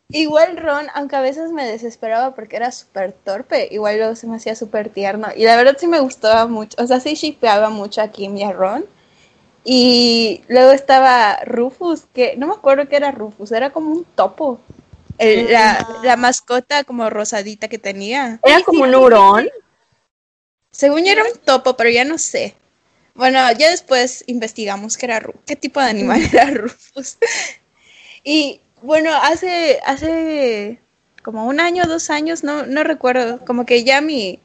[0.09, 4.37] Igual Ron, aunque a veces me desesperaba porque era súper torpe, igual luego se me
[4.37, 5.27] hacía súper tierno.
[5.35, 8.43] Y la verdad sí me gustaba mucho, o sea, sí shipeaba mucho a Kim y
[8.43, 8.85] a Ron.
[9.65, 14.61] Y luego estaba Rufus, que no me acuerdo qué era Rufus, era como un topo.
[15.17, 18.39] El- la, la mascota como rosadita que tenía.
[18.43, 19.49] Era como un hurón.
[20.71, 22.55] Según yo era un topo, pero ya no sé.
[23.15, 27.17] Bueno, ya después investigamos qué era qué tipo de animal era Rufus.
[28.23, 30.79] Y bueno, hace, hace
[31.23, 34.39] como un año, dos años, no, no recuerdo, como que ya mi,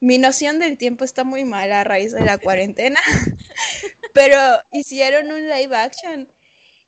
[0.00, 3.00] mi noción del tiempo está muy mala a raíz de la cuarentena.
[4.12, 4.38] Pero
[4.72, 6.28] hicieron un live action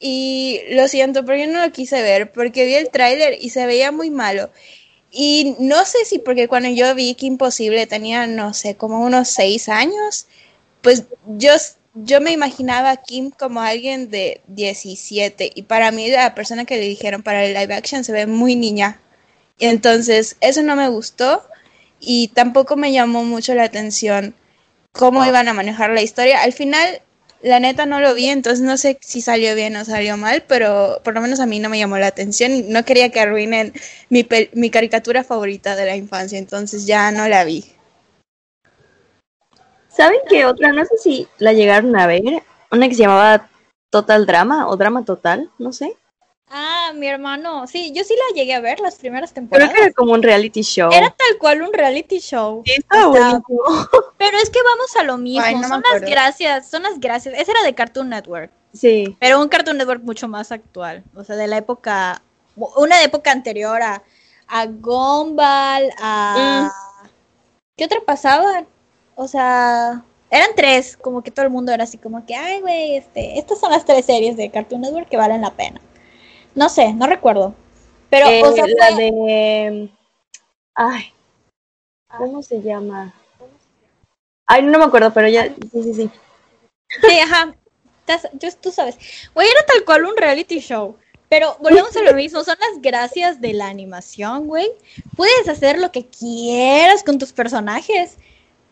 [0.00, 3.66] y lo siento, pero yo no lo quise ver porque vi el tráiler y se
[3.66, 4.50] veía muy malo.
[5.10, 9.28] Y no sé si porque cuando yo vi que Imposible tenía, no sé, como unos
[9.28, 10.26] seis años,
[10.82, 11.52] pues yo,
[11.94, 16.76] yo me imaginaba a Kim como alguien de 17 y para mí la persona que
[16.76, 19.00] le dijeron para el live action se ve muy niña.
[19.58, 21.42] Y entonces eso no me gustó
[22.00, 24.34] y tampoco me llamó mucho la atención
[24.92, 26.42] cómo iban a manejar la historia.
[26.42, 27.02] Al final,
[27.42, 31.00] la neta no lo vi, entonces no sé si salió bien o salió mal, pero
[31.04, 33.72] por lo menos a mí no me llamó la atención no quería que arruinen
[34.08, 37.64] mi, mi caricatura favorita de la infancia, entonces ya no la vi.
[39.88, 40.72] ¿Saben qué otra?
[40.72, 42.22] No sé si la llegaron a ver.
[42.70, 43.48] Una que se llamaba
[43.90, 45.96] Total Drama o Drama Total, no sé.
[46.50, 49.74] Ah, mi hermano, sí, yo sí la llegué a ver las primeras Creo temporadas.
[49.74, 50.90] que era como un reality show.
[50.92, 52.62] Era tal cual un reality show.
[52.64, 53.42] Sí, estaba buenísimo.
[54.16, 56.98] Pero es que vamos a lo mismo, Ay, no me son las gracias, son las
[57.00, 57.34] gracias.
[57.38, 59.16] Esa era de Cartoon Network, Sí.
[59.20, 62.22] pero un Cartoon Network mucho más actual, o sea, de la época,
[62.76, 64.02] una época anterior a,
[64.46, 66.70] a Gumball, a...
[67.76, 68.64] ¿Qué otra pasaba?
[69.14, 72.96] O sea, eran tres, como que todo el mundo era así como que, ay, güey,
[72.96, 75.80] este, estas son las tres series de Cartoon Network que valen la pena.
[76.58, 77.54] No sé, no recuerdo.
[78.10, 79.88] Pero, Eh, o sea, la fue- de.
[80.74, 81.12] Ay.
[82.16, 83.14] ¿Cómo se llama?
[84.46, 85.44] Ay, no me acuerdo, pero ya.
[85.72, 86.10] Sí, sí, sí.
[87.00, 87.54] Sí, ajá.
[88.32, 88.96] Yo- tú sabes.
[89.34, 90.96] Güey, era tal cual un reality show.
[91.28, 94.68] Pero volvemos a lo mismo, son las gracias de la animación, güey.
[95.14, 98.16] Puedes hacer lo que quieras con tus personajes.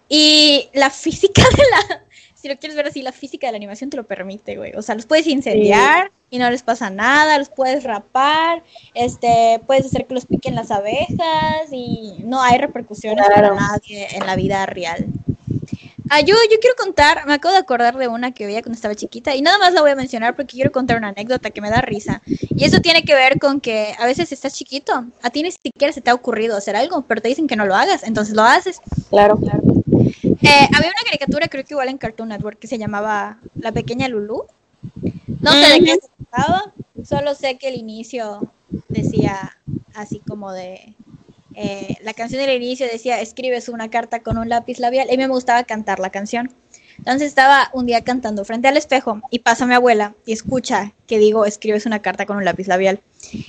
[0.09, 2.05] Y la física de la.
[2.47, 4.73] Si lo quieres ver así, la física de la animación te lo permite, güey.
[4.77, 8.63] O sea, los puedes incendiar y no les pasa nada, los puedes rapar,
[8.95, 13.57] este, puedes hacer que los piquen las abejas y no hay repercusiones para Claro.
[13.57, 15.07] nadie en la vida real.
[16.09, 18.95] Ah, yo, yo quiero contar, me acabo de acordar de una que veía cuando estaba
[18.95, 21.69] chiquita y nada más la voy a mencionar porque quiero contar una anécdota que me
[21.69, 22.23] da risa.
[22.55, 25.93] Y eso tiene que ver con que a veces estás chiquito, a ti ni siquiera
[25.93, 28.45] se te ha ocurrido hacer algo, pero te dicen que no lo hagas, entonces lo
[28.45, 28.81] haces.
[29.11, 29.63] Claro, claro.
[30.43, 34.09] Eh, había una caricatura, creo que igual en Cartoon Network, que se llamaba La Pequeña
[34.09, 34.45] Lulu.
[35.41, 36.73] No sé de qué se trataba,
[37.05, 38.53] solo sé que el inicio
[38.89, 39.57] decía
[39.95, 40.95] así como de...
[41.55, 45.27] eh, la canción del inicio decía, escribes una carta con un lápiz labial, y me
[45.29, 46.53] gustaba cantar la canción.
[46.99, 51.19] Entonces estaba un día cantando frente al espejo y pasa mi abuela y escucha que
[51.19, 53.01] digo, escribes una carta con un lápiz labial.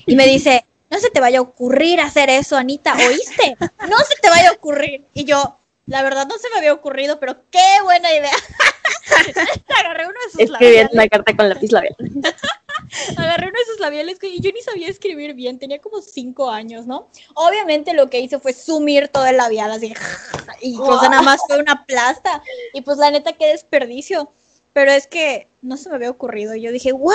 [0.06, 3.56] Y me dice, no se te vaya a ocurrir hacer eso, Anita, ¿oíste?
[3.60, 5.06] No se te vaya a ocurrir.
[5.14, 5.58] Y yo,
[5.88, 8.32] la verdad no se me había ocurrido, pero qué buena idea.
[9.80, 11.96] Agarré uno de sus Escribiendo labiales, una carta con lápiz labial.
[13.18, 16.86] agarré uno de sus labiales y yo ni sabía escribir bien, tenía como cinco años,
[16.86, 17.10] ¿no?
[17.36, 19.94] Obviamente lo que hice fue sumir todo el labial así,
[20.62, 22.42] y pues nada más fue una plasta,
[22.74, 24.32] y pues la neta qué desperdicio.
[24.74, 26.56] pero es que no se me había ocurrido.
[26.56, 27.14] Yo dije, wow,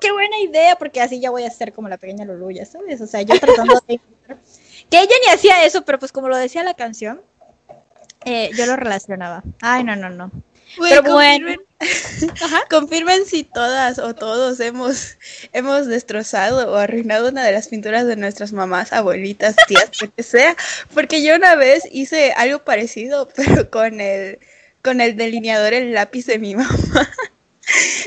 [0.00, 3.00] qué buena idea, porque así ya voy a ser como la pequeña Lulu, ya sabes.
[3.00, 4.00] O sea, yo tratando de...
[4.88, 7.20] que ella ni hacía eso, pero pues como lo decía la canción,
[8.24, 9.42] eh, yo lo relacionaba.
[9.60, 10.30] Ay, no, no, no.
[10.78, 11.54] Pero bueno.
[12.70, 15.16] confirmen si todas o todos hemos,
[15.52, 20.22] hemos destrozado o arruinado una de las pinturas de nuestras mamás, abuelitas, tías, lo que
[20.22, 20.56] sea.
[20.94, 24.38] Porque yo una vez hice algo parecido, pero con el,
[24.82, 27.10] con el delineador, el lápiz de mi mamá.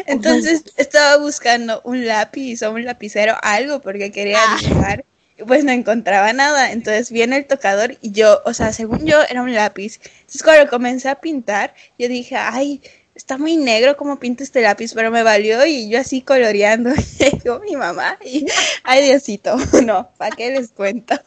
[0.05, 4.57] Entonces estaba buscando un lápiz o un lapicero, algo, porque quería ah.
[4.59, 5.05] dibujar
[5.47, 6.71] pues no encontraba nada.
[6.71, 9.99] Entonces viene el tocador y yo, o sea, según yo era un lápiz.
[10.21, 12.81] Entonces cuando comencé a pintar, yo dije, ay,
[13.15, 16.91] está muy negro como pinta este lápiz, pero me valió y yo así coloreando.
[17.19, 18.45] Llegó mi mamá y,
[18.83, 19.55] ay Diosito,
[19.86, 21.15] no, ¿para qué les cuento?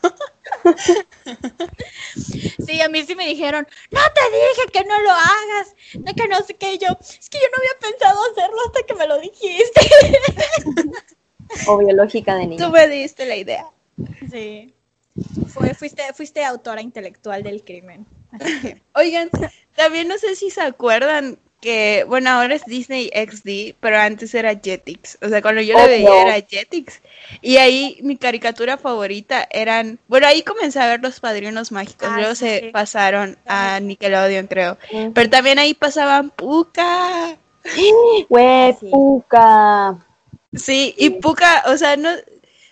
[2.66, 6.28] Sí, a mí sí me dijeron, no te dije que no lo hagas, no que
[6.28, 9.18] no sé qué, yo, es que yo no había pensado hacerlo hasta que me lo
[9.20, 9.80] dijiste.
[11.66, 12.66] O biológica de niño.
[12.66, 13.66] Tú me diste la idea.
[14.30, 14.74] Sí.
[15.78, 18.06] fuiste, fuiste autora intelectual del crimen.
[18.94, 19.30] Oigan,
[19.74, 24.54] también no sé si se acuerdan que, bueno, ahora es Disney XD, pero antes era
[24.54, 25.18] Jetix.
[25.22, 27.00] O sea, cuando yo lo veía era Jetix.
[27.42, 32.34] Y ahí mi caricatura favorita eran, bueno, ahí comencé a ver los padrinos mágicos, luego
[32.34, 34.78] se pasaron a Nickelodeon, creo.
[35.14, 37.36] Pero también ahí pasaban Puka.
[38.28, 39.98] Güey, Puka.
[40.54, 42.10] Sí, y Puka, o sea, no,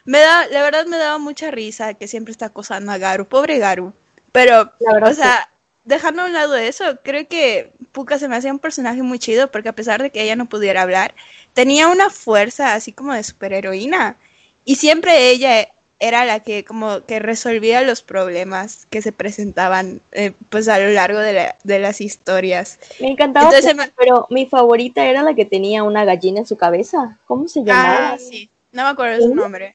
[0.06, 3.58] me da, la verdad me daba mucha risa que siempre está acosando a Garu, pobre
[3.58, 3.92] Garu.
[4.32, 5.50] Pero, o sea,
[5.84, 9.50] dejando a un lado eso, creo que Puka se me hacía un personaje muy chido
[9.50, 11.14] porque a pesar de que ella no pudiera hablar,
[11.54, 14.16] tenía una fuerza así como de superheroína.
[14.64, 20.32] Y siempre ella era la que como que resolvía los problemas que se presentaban eh,
[20.50, 22.78] pues a lo largo de, las historias.
[23.00, 23.50] Me encantaba,
[23.96, 27.18] pero mi favorita era la que tenía una gallina en su cabeza.
[27.26, 28.12] ¿Cómo se llamaba?
[28.12, 28.50] Ah, sí.
[28.76, 29.74] No me acuerdo de su nombre.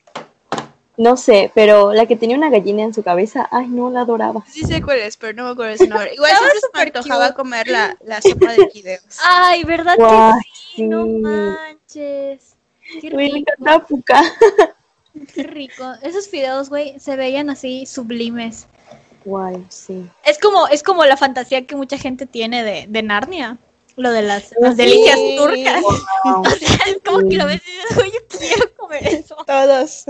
[0.96, 4.46] No sé, pero la que tenía una gallina en su cabeza, ay, no, la adoraba.
[4.48, 6.14] Sí sé cuál es, pero no me acuerdo de su nombre.
[6.14, 9.18] Igual siempre se me antojaba comer la, la sopa de fideos.
[9.24, 10.84] Ay, ¿verdad que sí?
[10.84, 12.56] No manches.
[13.02, 13.18] Qué rico.
[13.18, 14.22] Me encantaba Puka.
[15.34, 15.84] Qué rico.
[16.04, 18.68] Esos fideos, güey, se veían así sublimes.
[19.26, 20.08] Guay, sí.
[20.24, 23.58] Es como, es como la fantasía que mucha gente tiene de, de Narnia.
[23.96, 25.84] Lo de las, delicias turcas.
[26.26, 29.36] o sea, es como que lo ves y dices, yo quiero comer eso.
[29.46, 30.06] Todos.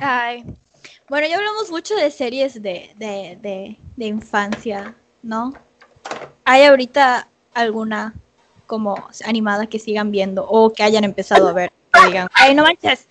[0.00, 0.44] Ay.
[1.08, 5.54] Bueno, ya hablamos mucho de series de, de, de, de infancia, ¿no?
[6.44, 8.14] ¿Hay ahorita alguna
[8.66, 11.72] como animada que sigan viendo o que hayan empezado a ver?
[11.92, 13.08] Que digan, ay, no manches.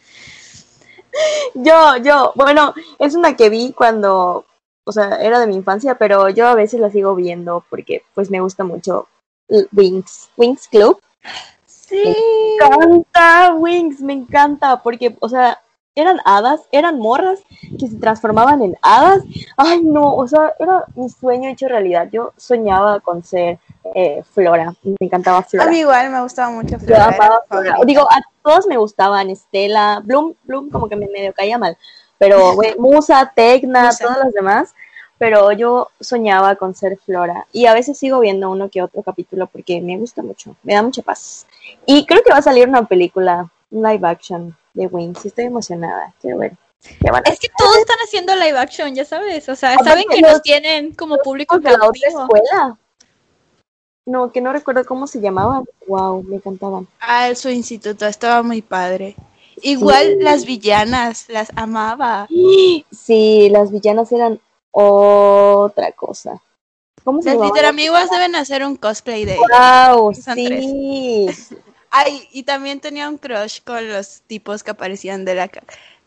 [1.56, 4.46] Yo, yo, bueno, es una que vi cuando
[4.88, 8.32] o sea, era de mi infancia, pero yo a veces la sigo viendo porque pues
[8.32, 9.08] me gusta mucho
[9.74, 11.00] Wings, Wings Club.
[11.66, 12.02] Sí.
[12.04, 15.62] Me encanta Wings, me encanta porque, o sea,
[15.96, 17.42] eran hadas, eran morras
[17.80, 19.24] que se transformaban en hadas.
[19.58, 22.08] Ay, no, o sea, era mi sueño hecho realidad.
[22.12, 23.60] Yo soñaba con ser
[23.96, 25.68] eh, Flora, me encantaba Flora.
[25.68, 27.18] A mí igual me gustaba mucho Flora.
[27.86, 31.78] Digo, a todos me gustaban, Estela, Bloom, Bloom como que me medio caía mal,
[32.18, 34.74] pero, güey, Musa, Tecna, todas las demás.
[35.20, 37.48] Pero yo soñaba con ser Flora.
[37.52, 40.84] Y a veces sigo viendo uno que otro capítulo porque me gusta mucho, me da
[40.84, 41.48] mucha paz.
[41.88, 45.26] Y creo que va a salir una película, live action de Wings.
[45.26, 46.54] Estoy emocionada, quiero ver.
[47.26, 49.50] Es que todos están haciendo live action, ya sabes.
[49.50, 52.78] O sea, saben que nos tienen como público de la otra escuela.
[54.08, 55.66] No, que no recuerdo cómo se llamaban.
[55.86, 56.88] Wow, me encantaban.
[57.02, 59.18] Ah, su instituto estaba muy padre.
[59.62, 62.26] Igual las villanas, las amaba.
[62.30, 64.40] Sí, las villanas eran
[64.72, 66.42] otra cosa.
[67.04, 71.28] ¿Cómo se Las amigos deben hacer un cosplay de Wow, sí.
[71.90, 75.50] Ay, y también tenía un crush con los tipos que aparecían de la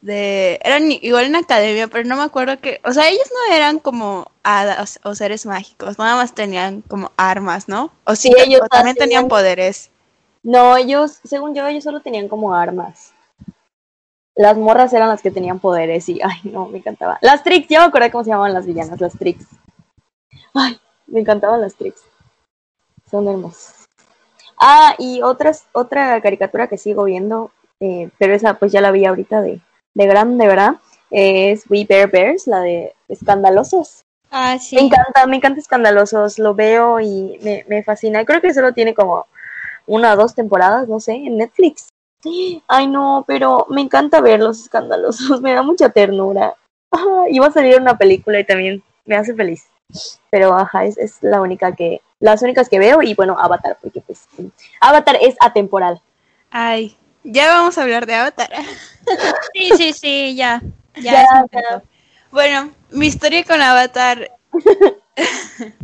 [0.01, 3.79] de eran igual en academia, pero no me acuerdo que, o sea, ellos no eran
[3.79, 7.91] como hadas o seres mágicos, nada más tenían como armas, ¿no?
[8.05, 9.91] O sí, ellos también tenían poderes.
[10.43, 13.13] No, ellos, según yo, ellos solo tenían como armas
[14.41, 17.19] las morras eran las que tenían poderes y, ay, no, me encantaba.
[17.21, 19.47] Las Tricks, ya me acordé cómo se llamaban las villanas, las Tricks.
[20.55, 22.03] Ay, me encantaban las Tricks.
[23.11, 23.87] Son hermosas.
[24.59, 29.05] Ah, y otras, otra caricatura que sigo viendo, eh, pero esa pues ya la vi
[29.05, 29.61] ahorita de,
[29.95, 30.77] de grande, ¿verdad?
[31.11, 34.05] es We Bear Bears, la de Escandalosos.
[34.31, 34.77] Ah, sí.
[34.77, 38.25] Me encanta, me encanta Escandalosos, lo veo y me, me fascina.
[38.25, 39.27] Creo que solo tiene como
[39.87, 41.89] una o dos temporadas, no sé, en Netflix.
[42.69, 46.55] Ay, no, pero me encanta ver los escandalosos, me da mucha ternura.
[47.31, 49.67] iba a salir una película y también me hace feliz.
[50.31, 54.01] Pero, ajá, es, es la única que, las únicas que veo y bueno, Avatar, porque
[54.01, 54.29] pues
[54.81, 56.01] Avatar es atemporal.
[56.53, 58.51] Ay, ya vamos a hablar de Avatar.
[59.55, 60.63] Sí, sí, sí, ya.
[60.97, 61.83] Ya, ya,
[62.31, 64.31] Bueno, mi historia con Avatar.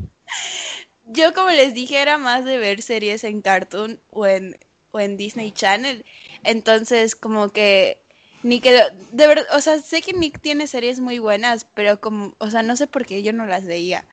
[1.06, 4.58] Yo, como les dije, era más de ver series en Cartoon o en,
[4.90, 6.04] o en Disney Channel.
[6.42, 8.00] Entonces, como que
[8.42, 12.50] Nick, de verdad, o sea, sé que Nick tiene series muy buenas, pero como, o
[12.50, 14.04] sea, no sé por qué yo no las veía.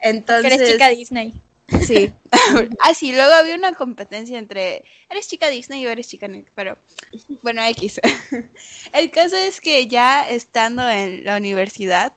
[0.00, 0.52] Entonces.
[0.52, 1.40] eres chica Disney.
[1.86, 2.12] Sí.
[2.80, 6.78] ah, sí, luego había una competencia entre eres chica Disney o eres chica Nick, pero
[7.42, 8.00] bueno, X.
[8.92, 12.14] El caso es que ya estando en la universidad,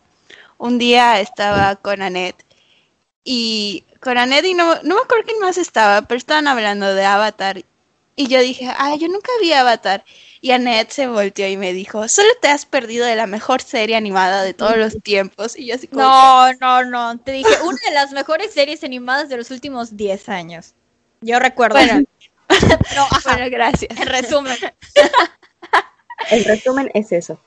[0.57, 2.45] un día estaba con Annette
[3.23, 7.05] y con Annette y no, no me acuerdo quién más estaba, pero estaban hablando de
[7.05, 7.63] Avatar
[8.15, 10.03] y yo dije, ah, yo nunca vi Avatar.
[10.43, 13.95] Y Annette se volteó y me dijo, solo te has perdido de la mejor serie
[13.95, 15.55] animada de todos los tiempos.
[15.55, 16.01] Y yo así como...
[16.01, 17.19] No, no, no.
[17.19, 20.73] Te dije, una de las mejores series animadas de los últimos 10 años.
[21.21, 21.77] Yo recuerdo.
[21.77, 22.03] Bueno,
[22.95, 23.95] no, bueno gracias.
[23.99, 24.57] En resumen.
[26.31, 27.39] El resumen es eso.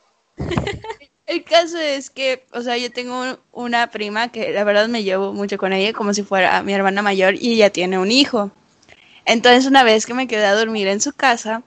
[1.27, 5.33] El caso es que, o sea, yo tengo una prima que la verdad me llevo
[5.33, 8.53] mucho con ella como si fuera mi hermana mayor y ella tiene un hijo.
[9.25, 11.63] Entonces una vez que me quedé a dormir en su casa,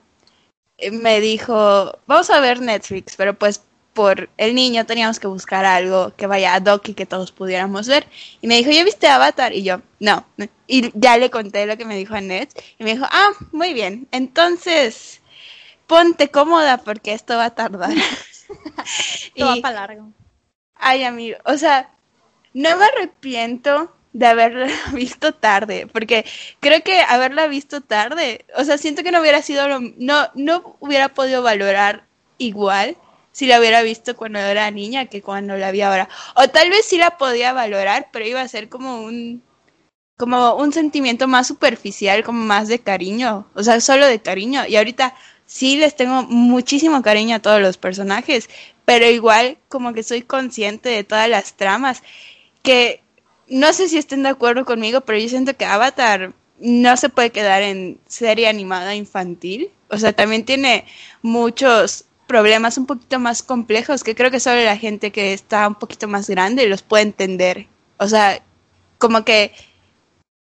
[0.92, 3.62] me dijo, vamos a ver Netflix, pero pues
[3.98, 7.88] por el niño teníamos que buscar algo que vaya a Doc y que todos pudiéramos
[7.88, 8.06] ver.
[8.40, 9.52] Y me dijo, ¿ya viste Avatar?
[9.52, 10.24] Y yo, no.
[10.68, 12.54] Y ya le conté lo que me dijo Annette.
[12.78, 14.06] Y me dijo, ah, muy bien.
[14.12, 15.20] Entonces,
[15.88, 17.90] ponte cómoda porque esto va a tardar.
[19.34, 20.12] y, va para largo.
[20.76, 21.90] Ay, amigo, o sea,
[22.54, 26.24] no me arrepiento de haberla visto tarde, porque
[26.60, 31.08] creo que haberla visto tarde, o sea, siento que no hubiera sido, no, no hubiera
[31.08, 32.06] podido valorar
[32.38, 32.96] igual
[33.32, 36.08] si la hubiera visto cuando era niña que cuando la vi ahora.
[36.34, 39.42] O tal vez sí la podía valorar, pero iba a ser como un,
[40.16, 44.66] como un sentimiento más superficial, como más de cariño, o sea, solo de cariño.
[44.66, 45.14] Y ahorita
[45.46, 48.50] sí les tengo muchísimo cariño a todos los personajes,
[48.84, 52.02] pero igual como que soy consciente de todas las tramas
[52.62, 53.02] que
[53.50, 57.30] no sé si estén de acuerdo conmigo, pero yo siento que Avatar no se puede
[57.30, 59.70] quedar en serie animada infantil.
[59.90, 60.84] O sea, también tiene
[61.22, 65.76] muchos problemas un poquito más complejos que creo que solo la gente que está un
[65.76, 67.66] poquito más grande los puede entender.
[67.96, 68.42] O sea,
[68.98, 69.52] como que,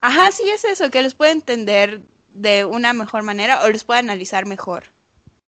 [0.01, 2.03] ajá, sí es eso, que los puede entender
[2.35, 4.85] de una mejor manera o los puede analizar mejor.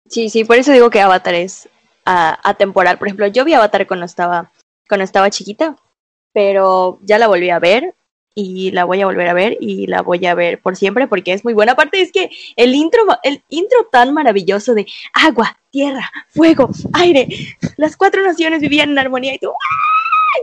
[0.08, 1.68] Sí, sí, por eso digo que Avatar es
[2.06, 2.98] atemporal.
[2.98, 4.52] Por ejemplo, yo vi Avatar cuando estaba,
[4.88, 5.76] cuando estaba chiquita
[6.34, 7.96] pero ya la volví a ver
[8.36, 11.34] y la voy a volver a ver y la voy a ver por siempre porque
[11.34, 11.74] es muy buena.
[11.74, 17.28] Aparte es que el intro, el intro tan maravilloso de agua, tierra, fuego, aire,
[17.78, 19.52] las cuatro naciones vivían en armonía y tú,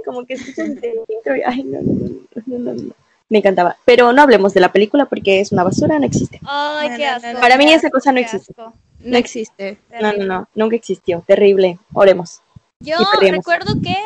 [0.04, 2.94] como que escuchas el intro y, ay, no, no, no, no,
[3.28, 3.76] Me encantaba.
[3.84, 6.40] Pero no hablemos de la película porque es una basura, no existe.
[6.44, 7.40] Ay, qué asco.
[7.40, 8.54] Para mí esa cosa no existe.
[9.00, 9.78] No existe.
[10.00, 11.22] No, no, no, nunca existió.
[11.26, 11.78] Terrible.
[11.92, 12.42] Oremos.
[12.80, 13.96] Yo recuerdo que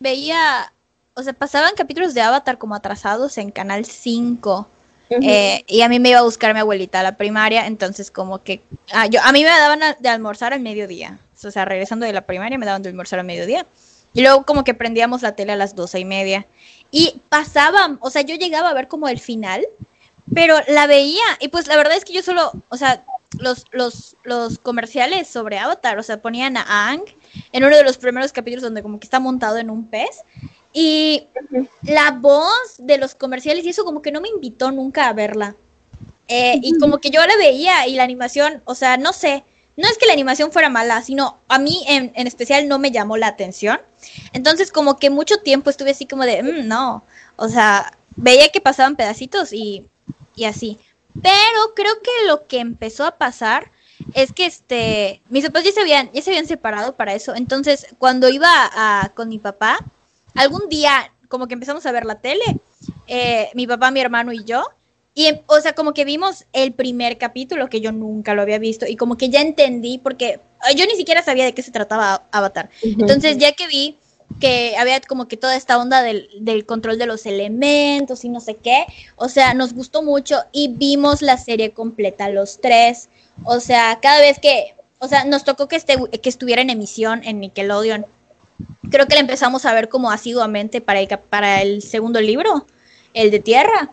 [0.00, 0.72] veía
[1.16, 4.68] o sea, pasaban capítulos de Avatar como atrasados en Canal 5.
[5.08, 8.42] Eh, y a mí me iba a buscar mi abuelita a la primaria, entonces como
[8.42, 8.60] que
[8.92, 11.18] ah, yo, a mí me daban de almorzar al mediodía.
[11.42, 13.66] O sea, regresando de la primaria me daban de almorzar al mediodía.
[14.12, 16.46] Y luego como que prendíamos la tele a las doce y media.
[16.90, 19.66] Y pasaban, o sea, yo llegaba a ver como el final,
[20.34, 21.24] pero la veía.
[21.40, 23.04] Y pues la verdad es que yo solo, o sea,
[23.38, 27.02] los, los, los comerciales sobre Avatar, o sea, ponían a Ang
[27.52, 30.24] en uno de los primeros capítulos donde como que está montado en un pez.
[30.78, 31.28] Y
[31.84, 35.56] la voz de los comerciales y eso como que no me invitó nunca a verla.
[36.28, 39.42] Eh, y como que yo la veía y la animación, o sea, no sé,
[39.78, 43.16] no es que la animación fuera mala, sino a mí en, especial no me llamó
[43.16, 43.80] la atención.
[44.34, 47.04] Entonces como que mucho tiempo estuve así como de, mm, no,
[47.36, 49.88] o sea, veía que pasaban pedacitos y,
[50.34, 50.78] y así.
[51.22, 53.70] Pero creo que lo que empezó a pasar
[54.12, 57.34] es que este, mis papás ya se habían, ya se habían separado para eso.
[57.34, 59.78] Entonces, cuando iba a, con mi papá,
[60.36, 62.44] algún día como que empezamos a ver la tele,
[63.06, 64.64] eh, mi papá, mi hermano y yo,
[65.14, 68.86] y, o sea, como que vimos el primer capítulo que yo nunca lo había visto
[68.86, 70.40] y como que ya entendí porque
[70.76, 72.68] yo ni siquiera sabía de qué se trataba Avatar.
[72.82, 73.96] Entonces, ya que vi
[74.40, 78.40] que había como que toda esta onda del, del, control de los elementos y no
[78.40, 78.84] sé qué,
[79.16, 83.08] o sea, nos gustó mucho y vimos la serie completa los tres.
[83.44, 87.22] O sea, cada vez que, o sea, nos tocó que, este, que estuviera en emisión
[87.24, 88.04] en Nickelodeon
[88.90, 92.66] creo que la empezamos a ver como asiduamente para el, para el segundo libro,
[93.14, 93.90] el de Tierra.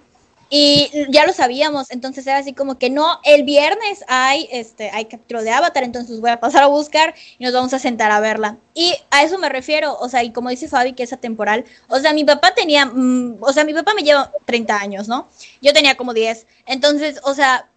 [0.56, 5.06] Y ya lo sabíamos, entonces era así como que no, el viernes hay este hay
[5.06, 8.20] capítulo de Avatar, entonces voy a pasar a buscar y nos vamos a sentar a
[8.20, 8.58] verla.
[8.76, 11.98] Y a eso me refiero, o sea, y como dice Fabi que es atemporal, o
[11.98, 15.28] sea, mi papá tenía, mm, o sea, mi papá me lleva 30 años, ¿no?
[15.64, 16.46] Yo tenía como 10.
[16.68, 17.68] Entonces, o sea,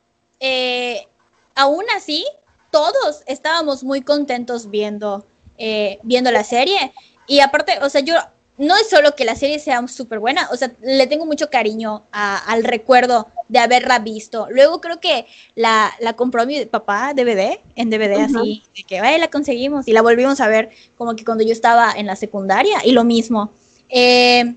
[0.40, 1.06] eh,
[1.54, 2.26] aún así,
[2.70, 5.24] todos estábamos muy contentos viendo,
[5.58, 6.92] eh, viendo la serie.
[7.26, 8.14] Y aparte, o sea, yo
[8.58, 12.04] no es solo que la serie sea súper buena, o sea, le tengo mucho cariño
[12.12, 14.48] al recuerdo de haberla visto.
[14.50, 19.18] Luego creo que la, la compró mi papá DVD, en DVD así, de que vaya,
[19.18, 22.78] la conseguimos y la volvimos a ver como que cuando yo estaba en la secundaria
[22.84, 23.50] y lo mismo.
[23.88, 24.54] Eh,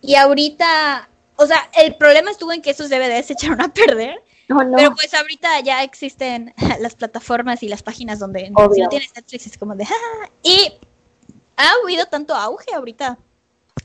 [0.00, 4.22] y ahorita, o sea, el problema estuvo en que esos DVDs se echaron a perder.
[4.76, 9.46] Pero pues ahorita ya existen las plataformas y las páginas donde si no tienes Netflix
[9.46, 9.84] es como de...
[9.84, 10.72] Ah", y
[11.56, 13.18] ha habido tanto auge ahorita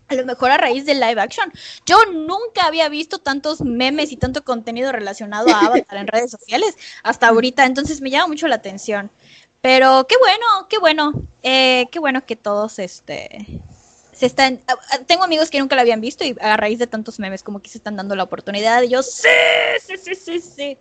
[0.09, 1.51] a lo mejor a raíz del live action.
[1.85, 6.77] Yo nunca había visto tantos memes y tanto contenido relacionado a Avatar en redes sociales
[7.03, 9.11] hasta ahorita, entonces me llama mucho la atención.
[9.61, 11.13] Pero qué bueno, qué bueno,
[11.43, 13.61] eh, qué bueno que todos este
[14.17, 14.61] se están.
[15.05, 17.69] Tengo amigos que nunca la habían visto y a raíz de tantos memes como que
[17.69, 18.81] se están dando la oportunidad.
[18.83, 19.27] Y yo, sí,
[19.85, 20.77] sí, sí, sí, sí.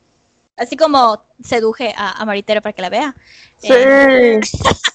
[0.57, 3.17] Así como seduje a, a Maritera para que la vea.
[3.59, 3.69] Sí.
[3.71, 4.41] Eh,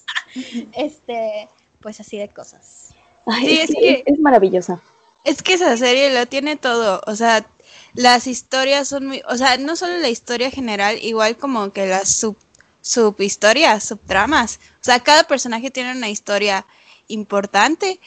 [0.74, 2.96] este, pues así de cosas
[3.40, 4.82] sí, es, que es maravillosa.
[5.24, 7.46] Es que esa serie lo tiene todo, o sea,
[7.94, 12.10] las historias son muy, o sea, no solo la historia general, igual como que las
[12.10, 12.38] sub
[12.84, 14.60] subhistorias, subtramas.
[14.76, 16.66] O sea, cada personaje tiene una historia
[17.08, 18.00] importante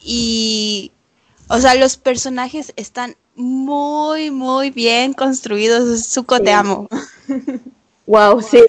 [0.00, 0.92] y,
[1.48, 6.04] o sea, los personajes están muy, muy bien construidos.
[6.04, 6.88] Suco, te amo.
[8.06, 8.64] Wow, sí.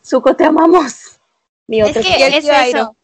[0.00, 1.20] Suco, te amamos.
[1.66, 2.96] Mi otro es que es eso.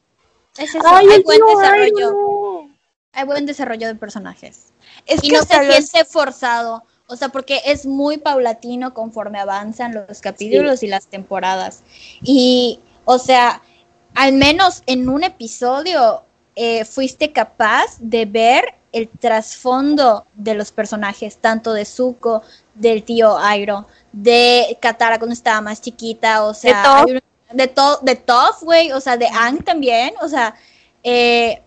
[0.57, 2.66] Es eso, hay buen desarrollo.
[3.12, 4.72] Hay buen desarrollo de personajes.
[5.05, 6.83] Es y que no se siente forzado.
[7.09, 11.83] O sea, porque es muy paulatino conforme avanzan los capítulos y las temporadas.
[12.22, 13.61] Y, o sea,
[14.14, 16.24] al menos en un episodio
[16.57, 22.42] eh, fuiste capaz de ver el trasfondo de los personajes, tanto de Zuko,
[22.74, 27.05] del tío Airo, de Katara cuando estaba más chiquita, o sea,
[27.53, 30.55] de todo, de Toph, güey, o sea, de Ang también, o sea,
[31.03, 31.62] eh,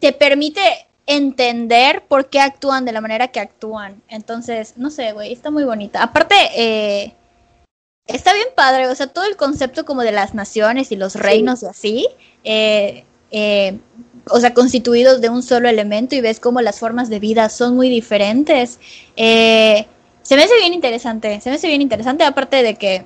[0.00, 0.60] te permite
[1.06, 4.02] entender por qué actúan de la manera que actúan.
[4.08, 6.02] Entonces, no sé, güey, está muy bonita.
[6.02, 7.14] Aparte, eh,
[8.06, 11.62] está bien padre, o sea, todo el concepto como de las naciones y los reinos
[11.62, 12.08] y así,
[12.44, 13.04] eh,
[14.30, 17.76] o sea, constituidos de un solo elemento y ves cómo las formas de vida son
[17.76, 18.78] muy diferentes.
[19.16, 23.04] se me hace bien interesante, se me hace bien interesante, aparte de que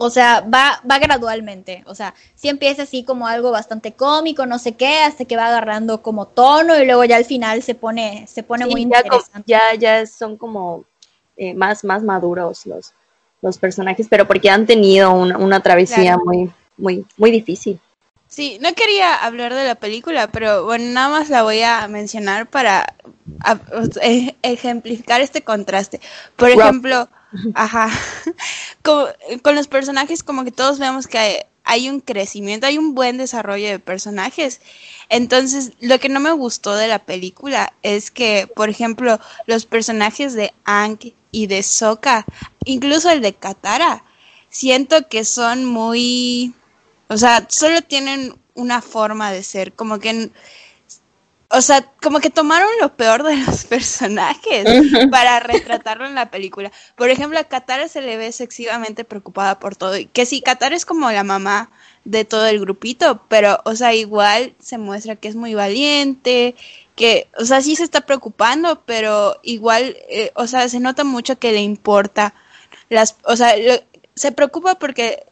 [0.00, 1.82] o sea, va, va gradualmente.
[1.86, 5.48] O sea, sí empieza así como algo bastante cómico, no sé qué, hasta que va
[5.48, 9.42] agarrando como tono y luego ya al final se pone, se pone muy interesante.
[9.46, 10.84] Ya, ya son como
[11.36, 12.94] eh, más, más maduros los,
[13.42, 17.80] los personajes, pero porque han tenido una, travesía muy, muy, muy difícil.
[18.28, 22.48] Sí, no quería hablar de la película, pero bueno, nada más la voy a mencionar
[22.48, 22.94] para
[24.02, 26.00] e, ejemplificar este contraste.
[26.36, 27.08] Por ejemplo,
[27.54, 27.90] Ajá.
[28.82, 33.68] con los personajes como que todos vemos que hay, un crecimiento, hay un buen desarrollo
[33.68, 34.60] de personajes.
[35.10, 40.32] Entonces, lo que no me gustó de la película es que, por ejemplo, los personajes
[40.34, 40.98] de Ang
[41.30, 42.24] y de Sokka,
[42.64, 44.04] incluso el de Katara,
[44.48, 46.54] siento que son muy,
[47.08, 50.30] o sea, solo tienen una forma de ser, como que
[51.50, 54.66] o sea, como que tomaron lo peor de los personajes
[55.10, 56.70] para retratarlo en la película.
[56.94, 59.96] Por ejemplo, a Katara se le ve excesivamente preocupada por todo.
[60.12, 61.70] Que sí, Katara es como la mamá
[62.04, 66.54] de todo el grupito, pero, o sea, igual se muestra que es muy valiente,
[66.94, 71.38] que, o sea, sí se está preocupando, pero igual, eh, o sea, se nota mucho
[71.38, 72.34] que le importa
[72.90, 73.54] las, o sea,
[74.14, 75.24] se preocupa porque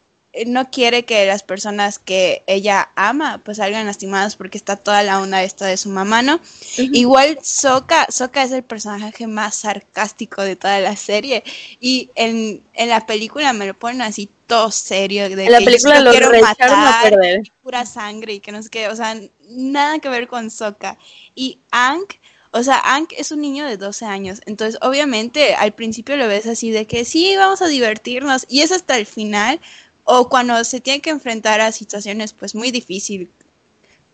[0.46, 5.20] no quiere que las personas que ella ama pues salgan lastimadas porque está toda la
[5.20, 6.40] onda esta de su mamá, ¿no?
[6.76, 11.42] Igual Soka, Soka es el personaje más sarcástico de toda la serie.
[11.80, 16.00] Y en, en la película me lo ponen así todo serio de en la película
[16.00, 17.16] lo quiero matar,
[17.62, 19.18] pura sangre y que no sé qué, o sea,
[19.48, 20.98] nada que ver con Soka.
[21.34, 22.14] Y Ank
[22.56, 26.46] o sea, Ank es un niño de 12 años, entonces obviamente al principio lo ves
[26.46, 29.60] así de que sí, vamos a divertirnos y es hasta el final
[30.06, 33.28] o cuando se tiene que enfrentar a situaciones pues muy difíciles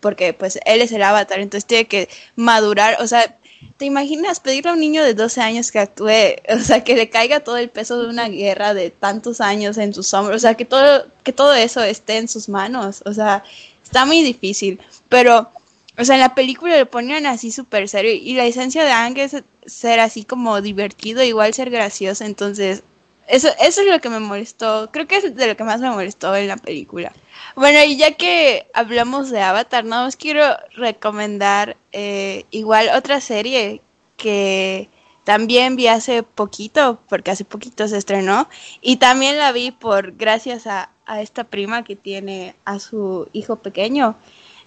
[0.01, 3.37] porque pues él es el avatar, entonces tiene que madurar, o sea,
[3.77, 7.09] ¿te imaginas pedirle a un niño de 12 años que actúe, o sea, que le
[7.09, 10.55] caiga todo el peso de una guerra de tantos años en sus hombros, o sea,
[10.55, 13.45] que todo que todo eso esté en sus manos, o sea,
[13.81, 15.49] está muy difícil, pero
[15.97, 19.17] o sea, en la película lo ponían así súper serio y la esencia de Ang
[19.19, 22.83] es ser así como divertido, igual ser gracioso, entonces
[23.27, 25.89] eso, eso es lo que me molestó, creo que es de lo que más me
[25.89, 27.11] molestó en la película.
[27.55, 30.43] Bueno, y ya que hablamos de Avatar, nada más quiero
[30.75, 33.81] recomendar eh, igual otra serie
[34.17, 34.89] que
[35.23, 38.49] también vi hace poquito, porque hace poquito se estrenó,
[38.81, 43.57] y también la vi por gracias a, a esta prima que tiene a su hijo
[43.57, 44.15] pequeño.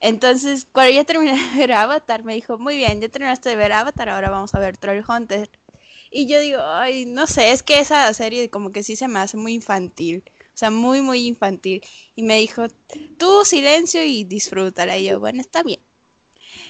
[0.01, 3.73] Entonces, cuando ya terminé de ver Avatar, me dijo, muy bien, ya terminaste de ver
[3.73, 5.49] Avatar, ahora vamos a ver Troll Hunter.
[6.17, 9.19] Y yo digo, ay, no sé, es que esa serie como que sí se me
[9.19, 10.25] hace muy infantil.
[10.55, 11.83] O sea, muy, muy infantil.
[12.15, 12.69] Y me dijo,
[13.19, 14.97] tú silencio y disfrútala.
[14.97, 15.79] Y yo, bueno, está bien.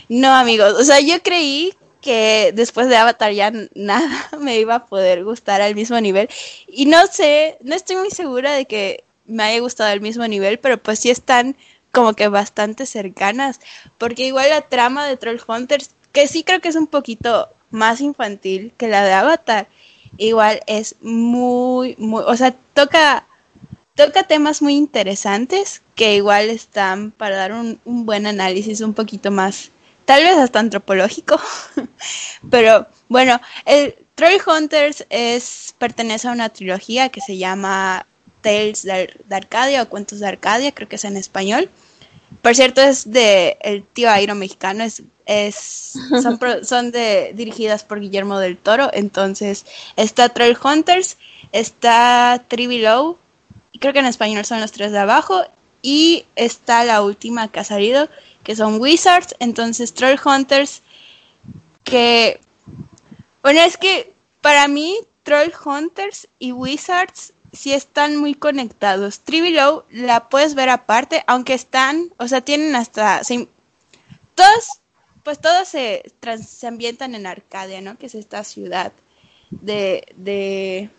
[0.08, 4.86] No, amigos, o sea, yo creí que después de Avatar ya nada me iba a
[4.86, 6.28] poder gustar al mismo nivel.
[6.66, 10.58] Y no sé, no estoy muy segura de que me haya gustado al mismo nivel,
[10.58, 11.56] pero pues sí están
[11.92, 13.60] como que bastante cercanas.
[13.96, 18.00] Porque igual la trama de Troll Hunters, que sí creo que es un poquito más
[18.00, 19.68] infantil que la de Avatar,
[20.18, 23.26] igual es muy, muy, o sea, toca,
[23.94, 29.30] toca temas muy interesantes que igual están para dar un, un buen análisis un poquito
[29.30, 29.70] más
[30.06, 31.38] tal vez hasta antropológico,
[32.50, 38.06] pero bueno, el Troll Hunters es, pertenece a una trilogía que se llama
[38.40, 41.68] Tales de, Arcadia o Cuentos de Arcadia, creo que es en español.
[42.42, 48.00] Por cierto, es de el tío Airo mexicano, es, es son, son de, dirigidas por
[48.00, 48.90] Guillermo del Toro.
[48.92, 49.64] Entonces,
[49.96, 51.18] está Troll Hunters,
[51.52, 53.18] está Trivi Low,
[53.72, 55.44] y creo que en español son los tres de abajo,
[55.82, 58.08] y está la última que ha salido,
[58.42, 60.82] que son Wizards, entonces Troll Hunters,
[61.84, 62.40] que,
[63.42, 69.20] bueno, es que para mí Troll Hunters y Wizards sí están muy conectados.
[69.20, 73.22] Trivilow la puedes ver aparte, aunque están, o sea, tienen hasta,
[74.34, 74.80] todos,
[75.24, 76.02] pues todos se,
[76.46, 77.98] se ambientan en Arcadia, ¿no?
[77.98, 78.92] Que es esta ciudad
[79.50, 80.90] de, de,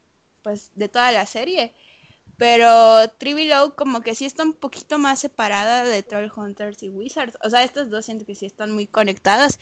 [0.44, 1.74] pues, de toda la serie.
[2.38, 7.38] Pero Trivilow como que sí está un poquito más separada de Troll Hunters y Wizards.
[7.44, 9.60] O sea, estas dos siento que sí están muy conectadas.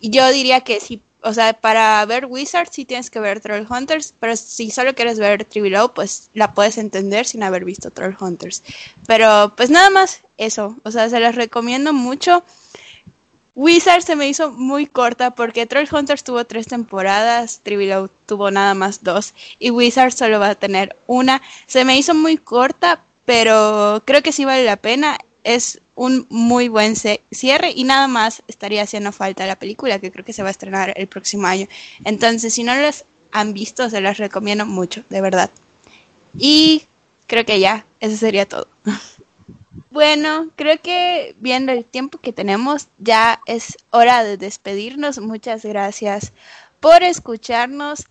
[0.00, 3.66] Y yo diría que sí, o sea, para ver Wizards sí tienes que ver Troll
[3.68, 8.16] Hunters, pero si solo quieres ver Trivilow, pues la puedes entender sin haber visto Troll
[8.18, 8.62] Hunters.
[9.06, 12.44] Pero pues nada más eso, o sea, se las recomiendo mucho.
[13.54, 18.74] Wizard se me hizo muy corta porque Troll Hunters tuvo tres temporadas, Trivial tuvo nada
[18.74, 21.42] más dos y Wizard solo va a tener una.
[21.66, 25.18] Se me hizo muy corta, pero creo que sí vale la pena.
[25.48, 30.22] Es un muy buen cierre y nada más estaría haciendo falta la película que creo
[30.22, 31.66] que se va a estrenar el próximo año.
[32.04, 35.50] Entonces, si no las han visto, se las recomiendo mucho, de verdad.
[36.38, 36.82] Y
[37.26, 38.68] creo que ya, eso sería todo.
[39.90, 45.18] Bueno, creo que viendo el tiempo que tenemos, ya es hora de despedirnos.
[45.18, 46.32] Muchas gracias
[46.78, 48.06] por escucharnos.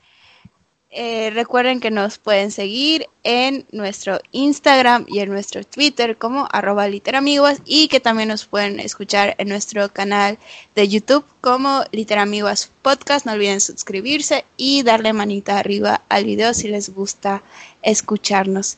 [0.89, 6.88] Eh, recuerden que nos pueden seguir en nuestro Instagram y en nuestro Twitter como arroba
[6.88, 10.38] literamiguas y que también nos pueden escuchar en nuestro canal
[10.75, 13.25] de YouTube como Literamiguas Podcast.
[13.25, 17.43] No olviden suscribirse y darle manita arriba al video si les gusta
[17.81, 18.77] escucharnos.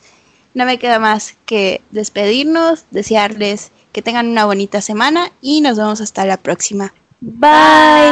[0.52, 6.00] No me queda más que despedirnos, desearles que tengan una bonita semana y nos vemos
[6.00, 6.92] hasta la próxima.
[7.20, 8.10] Bye.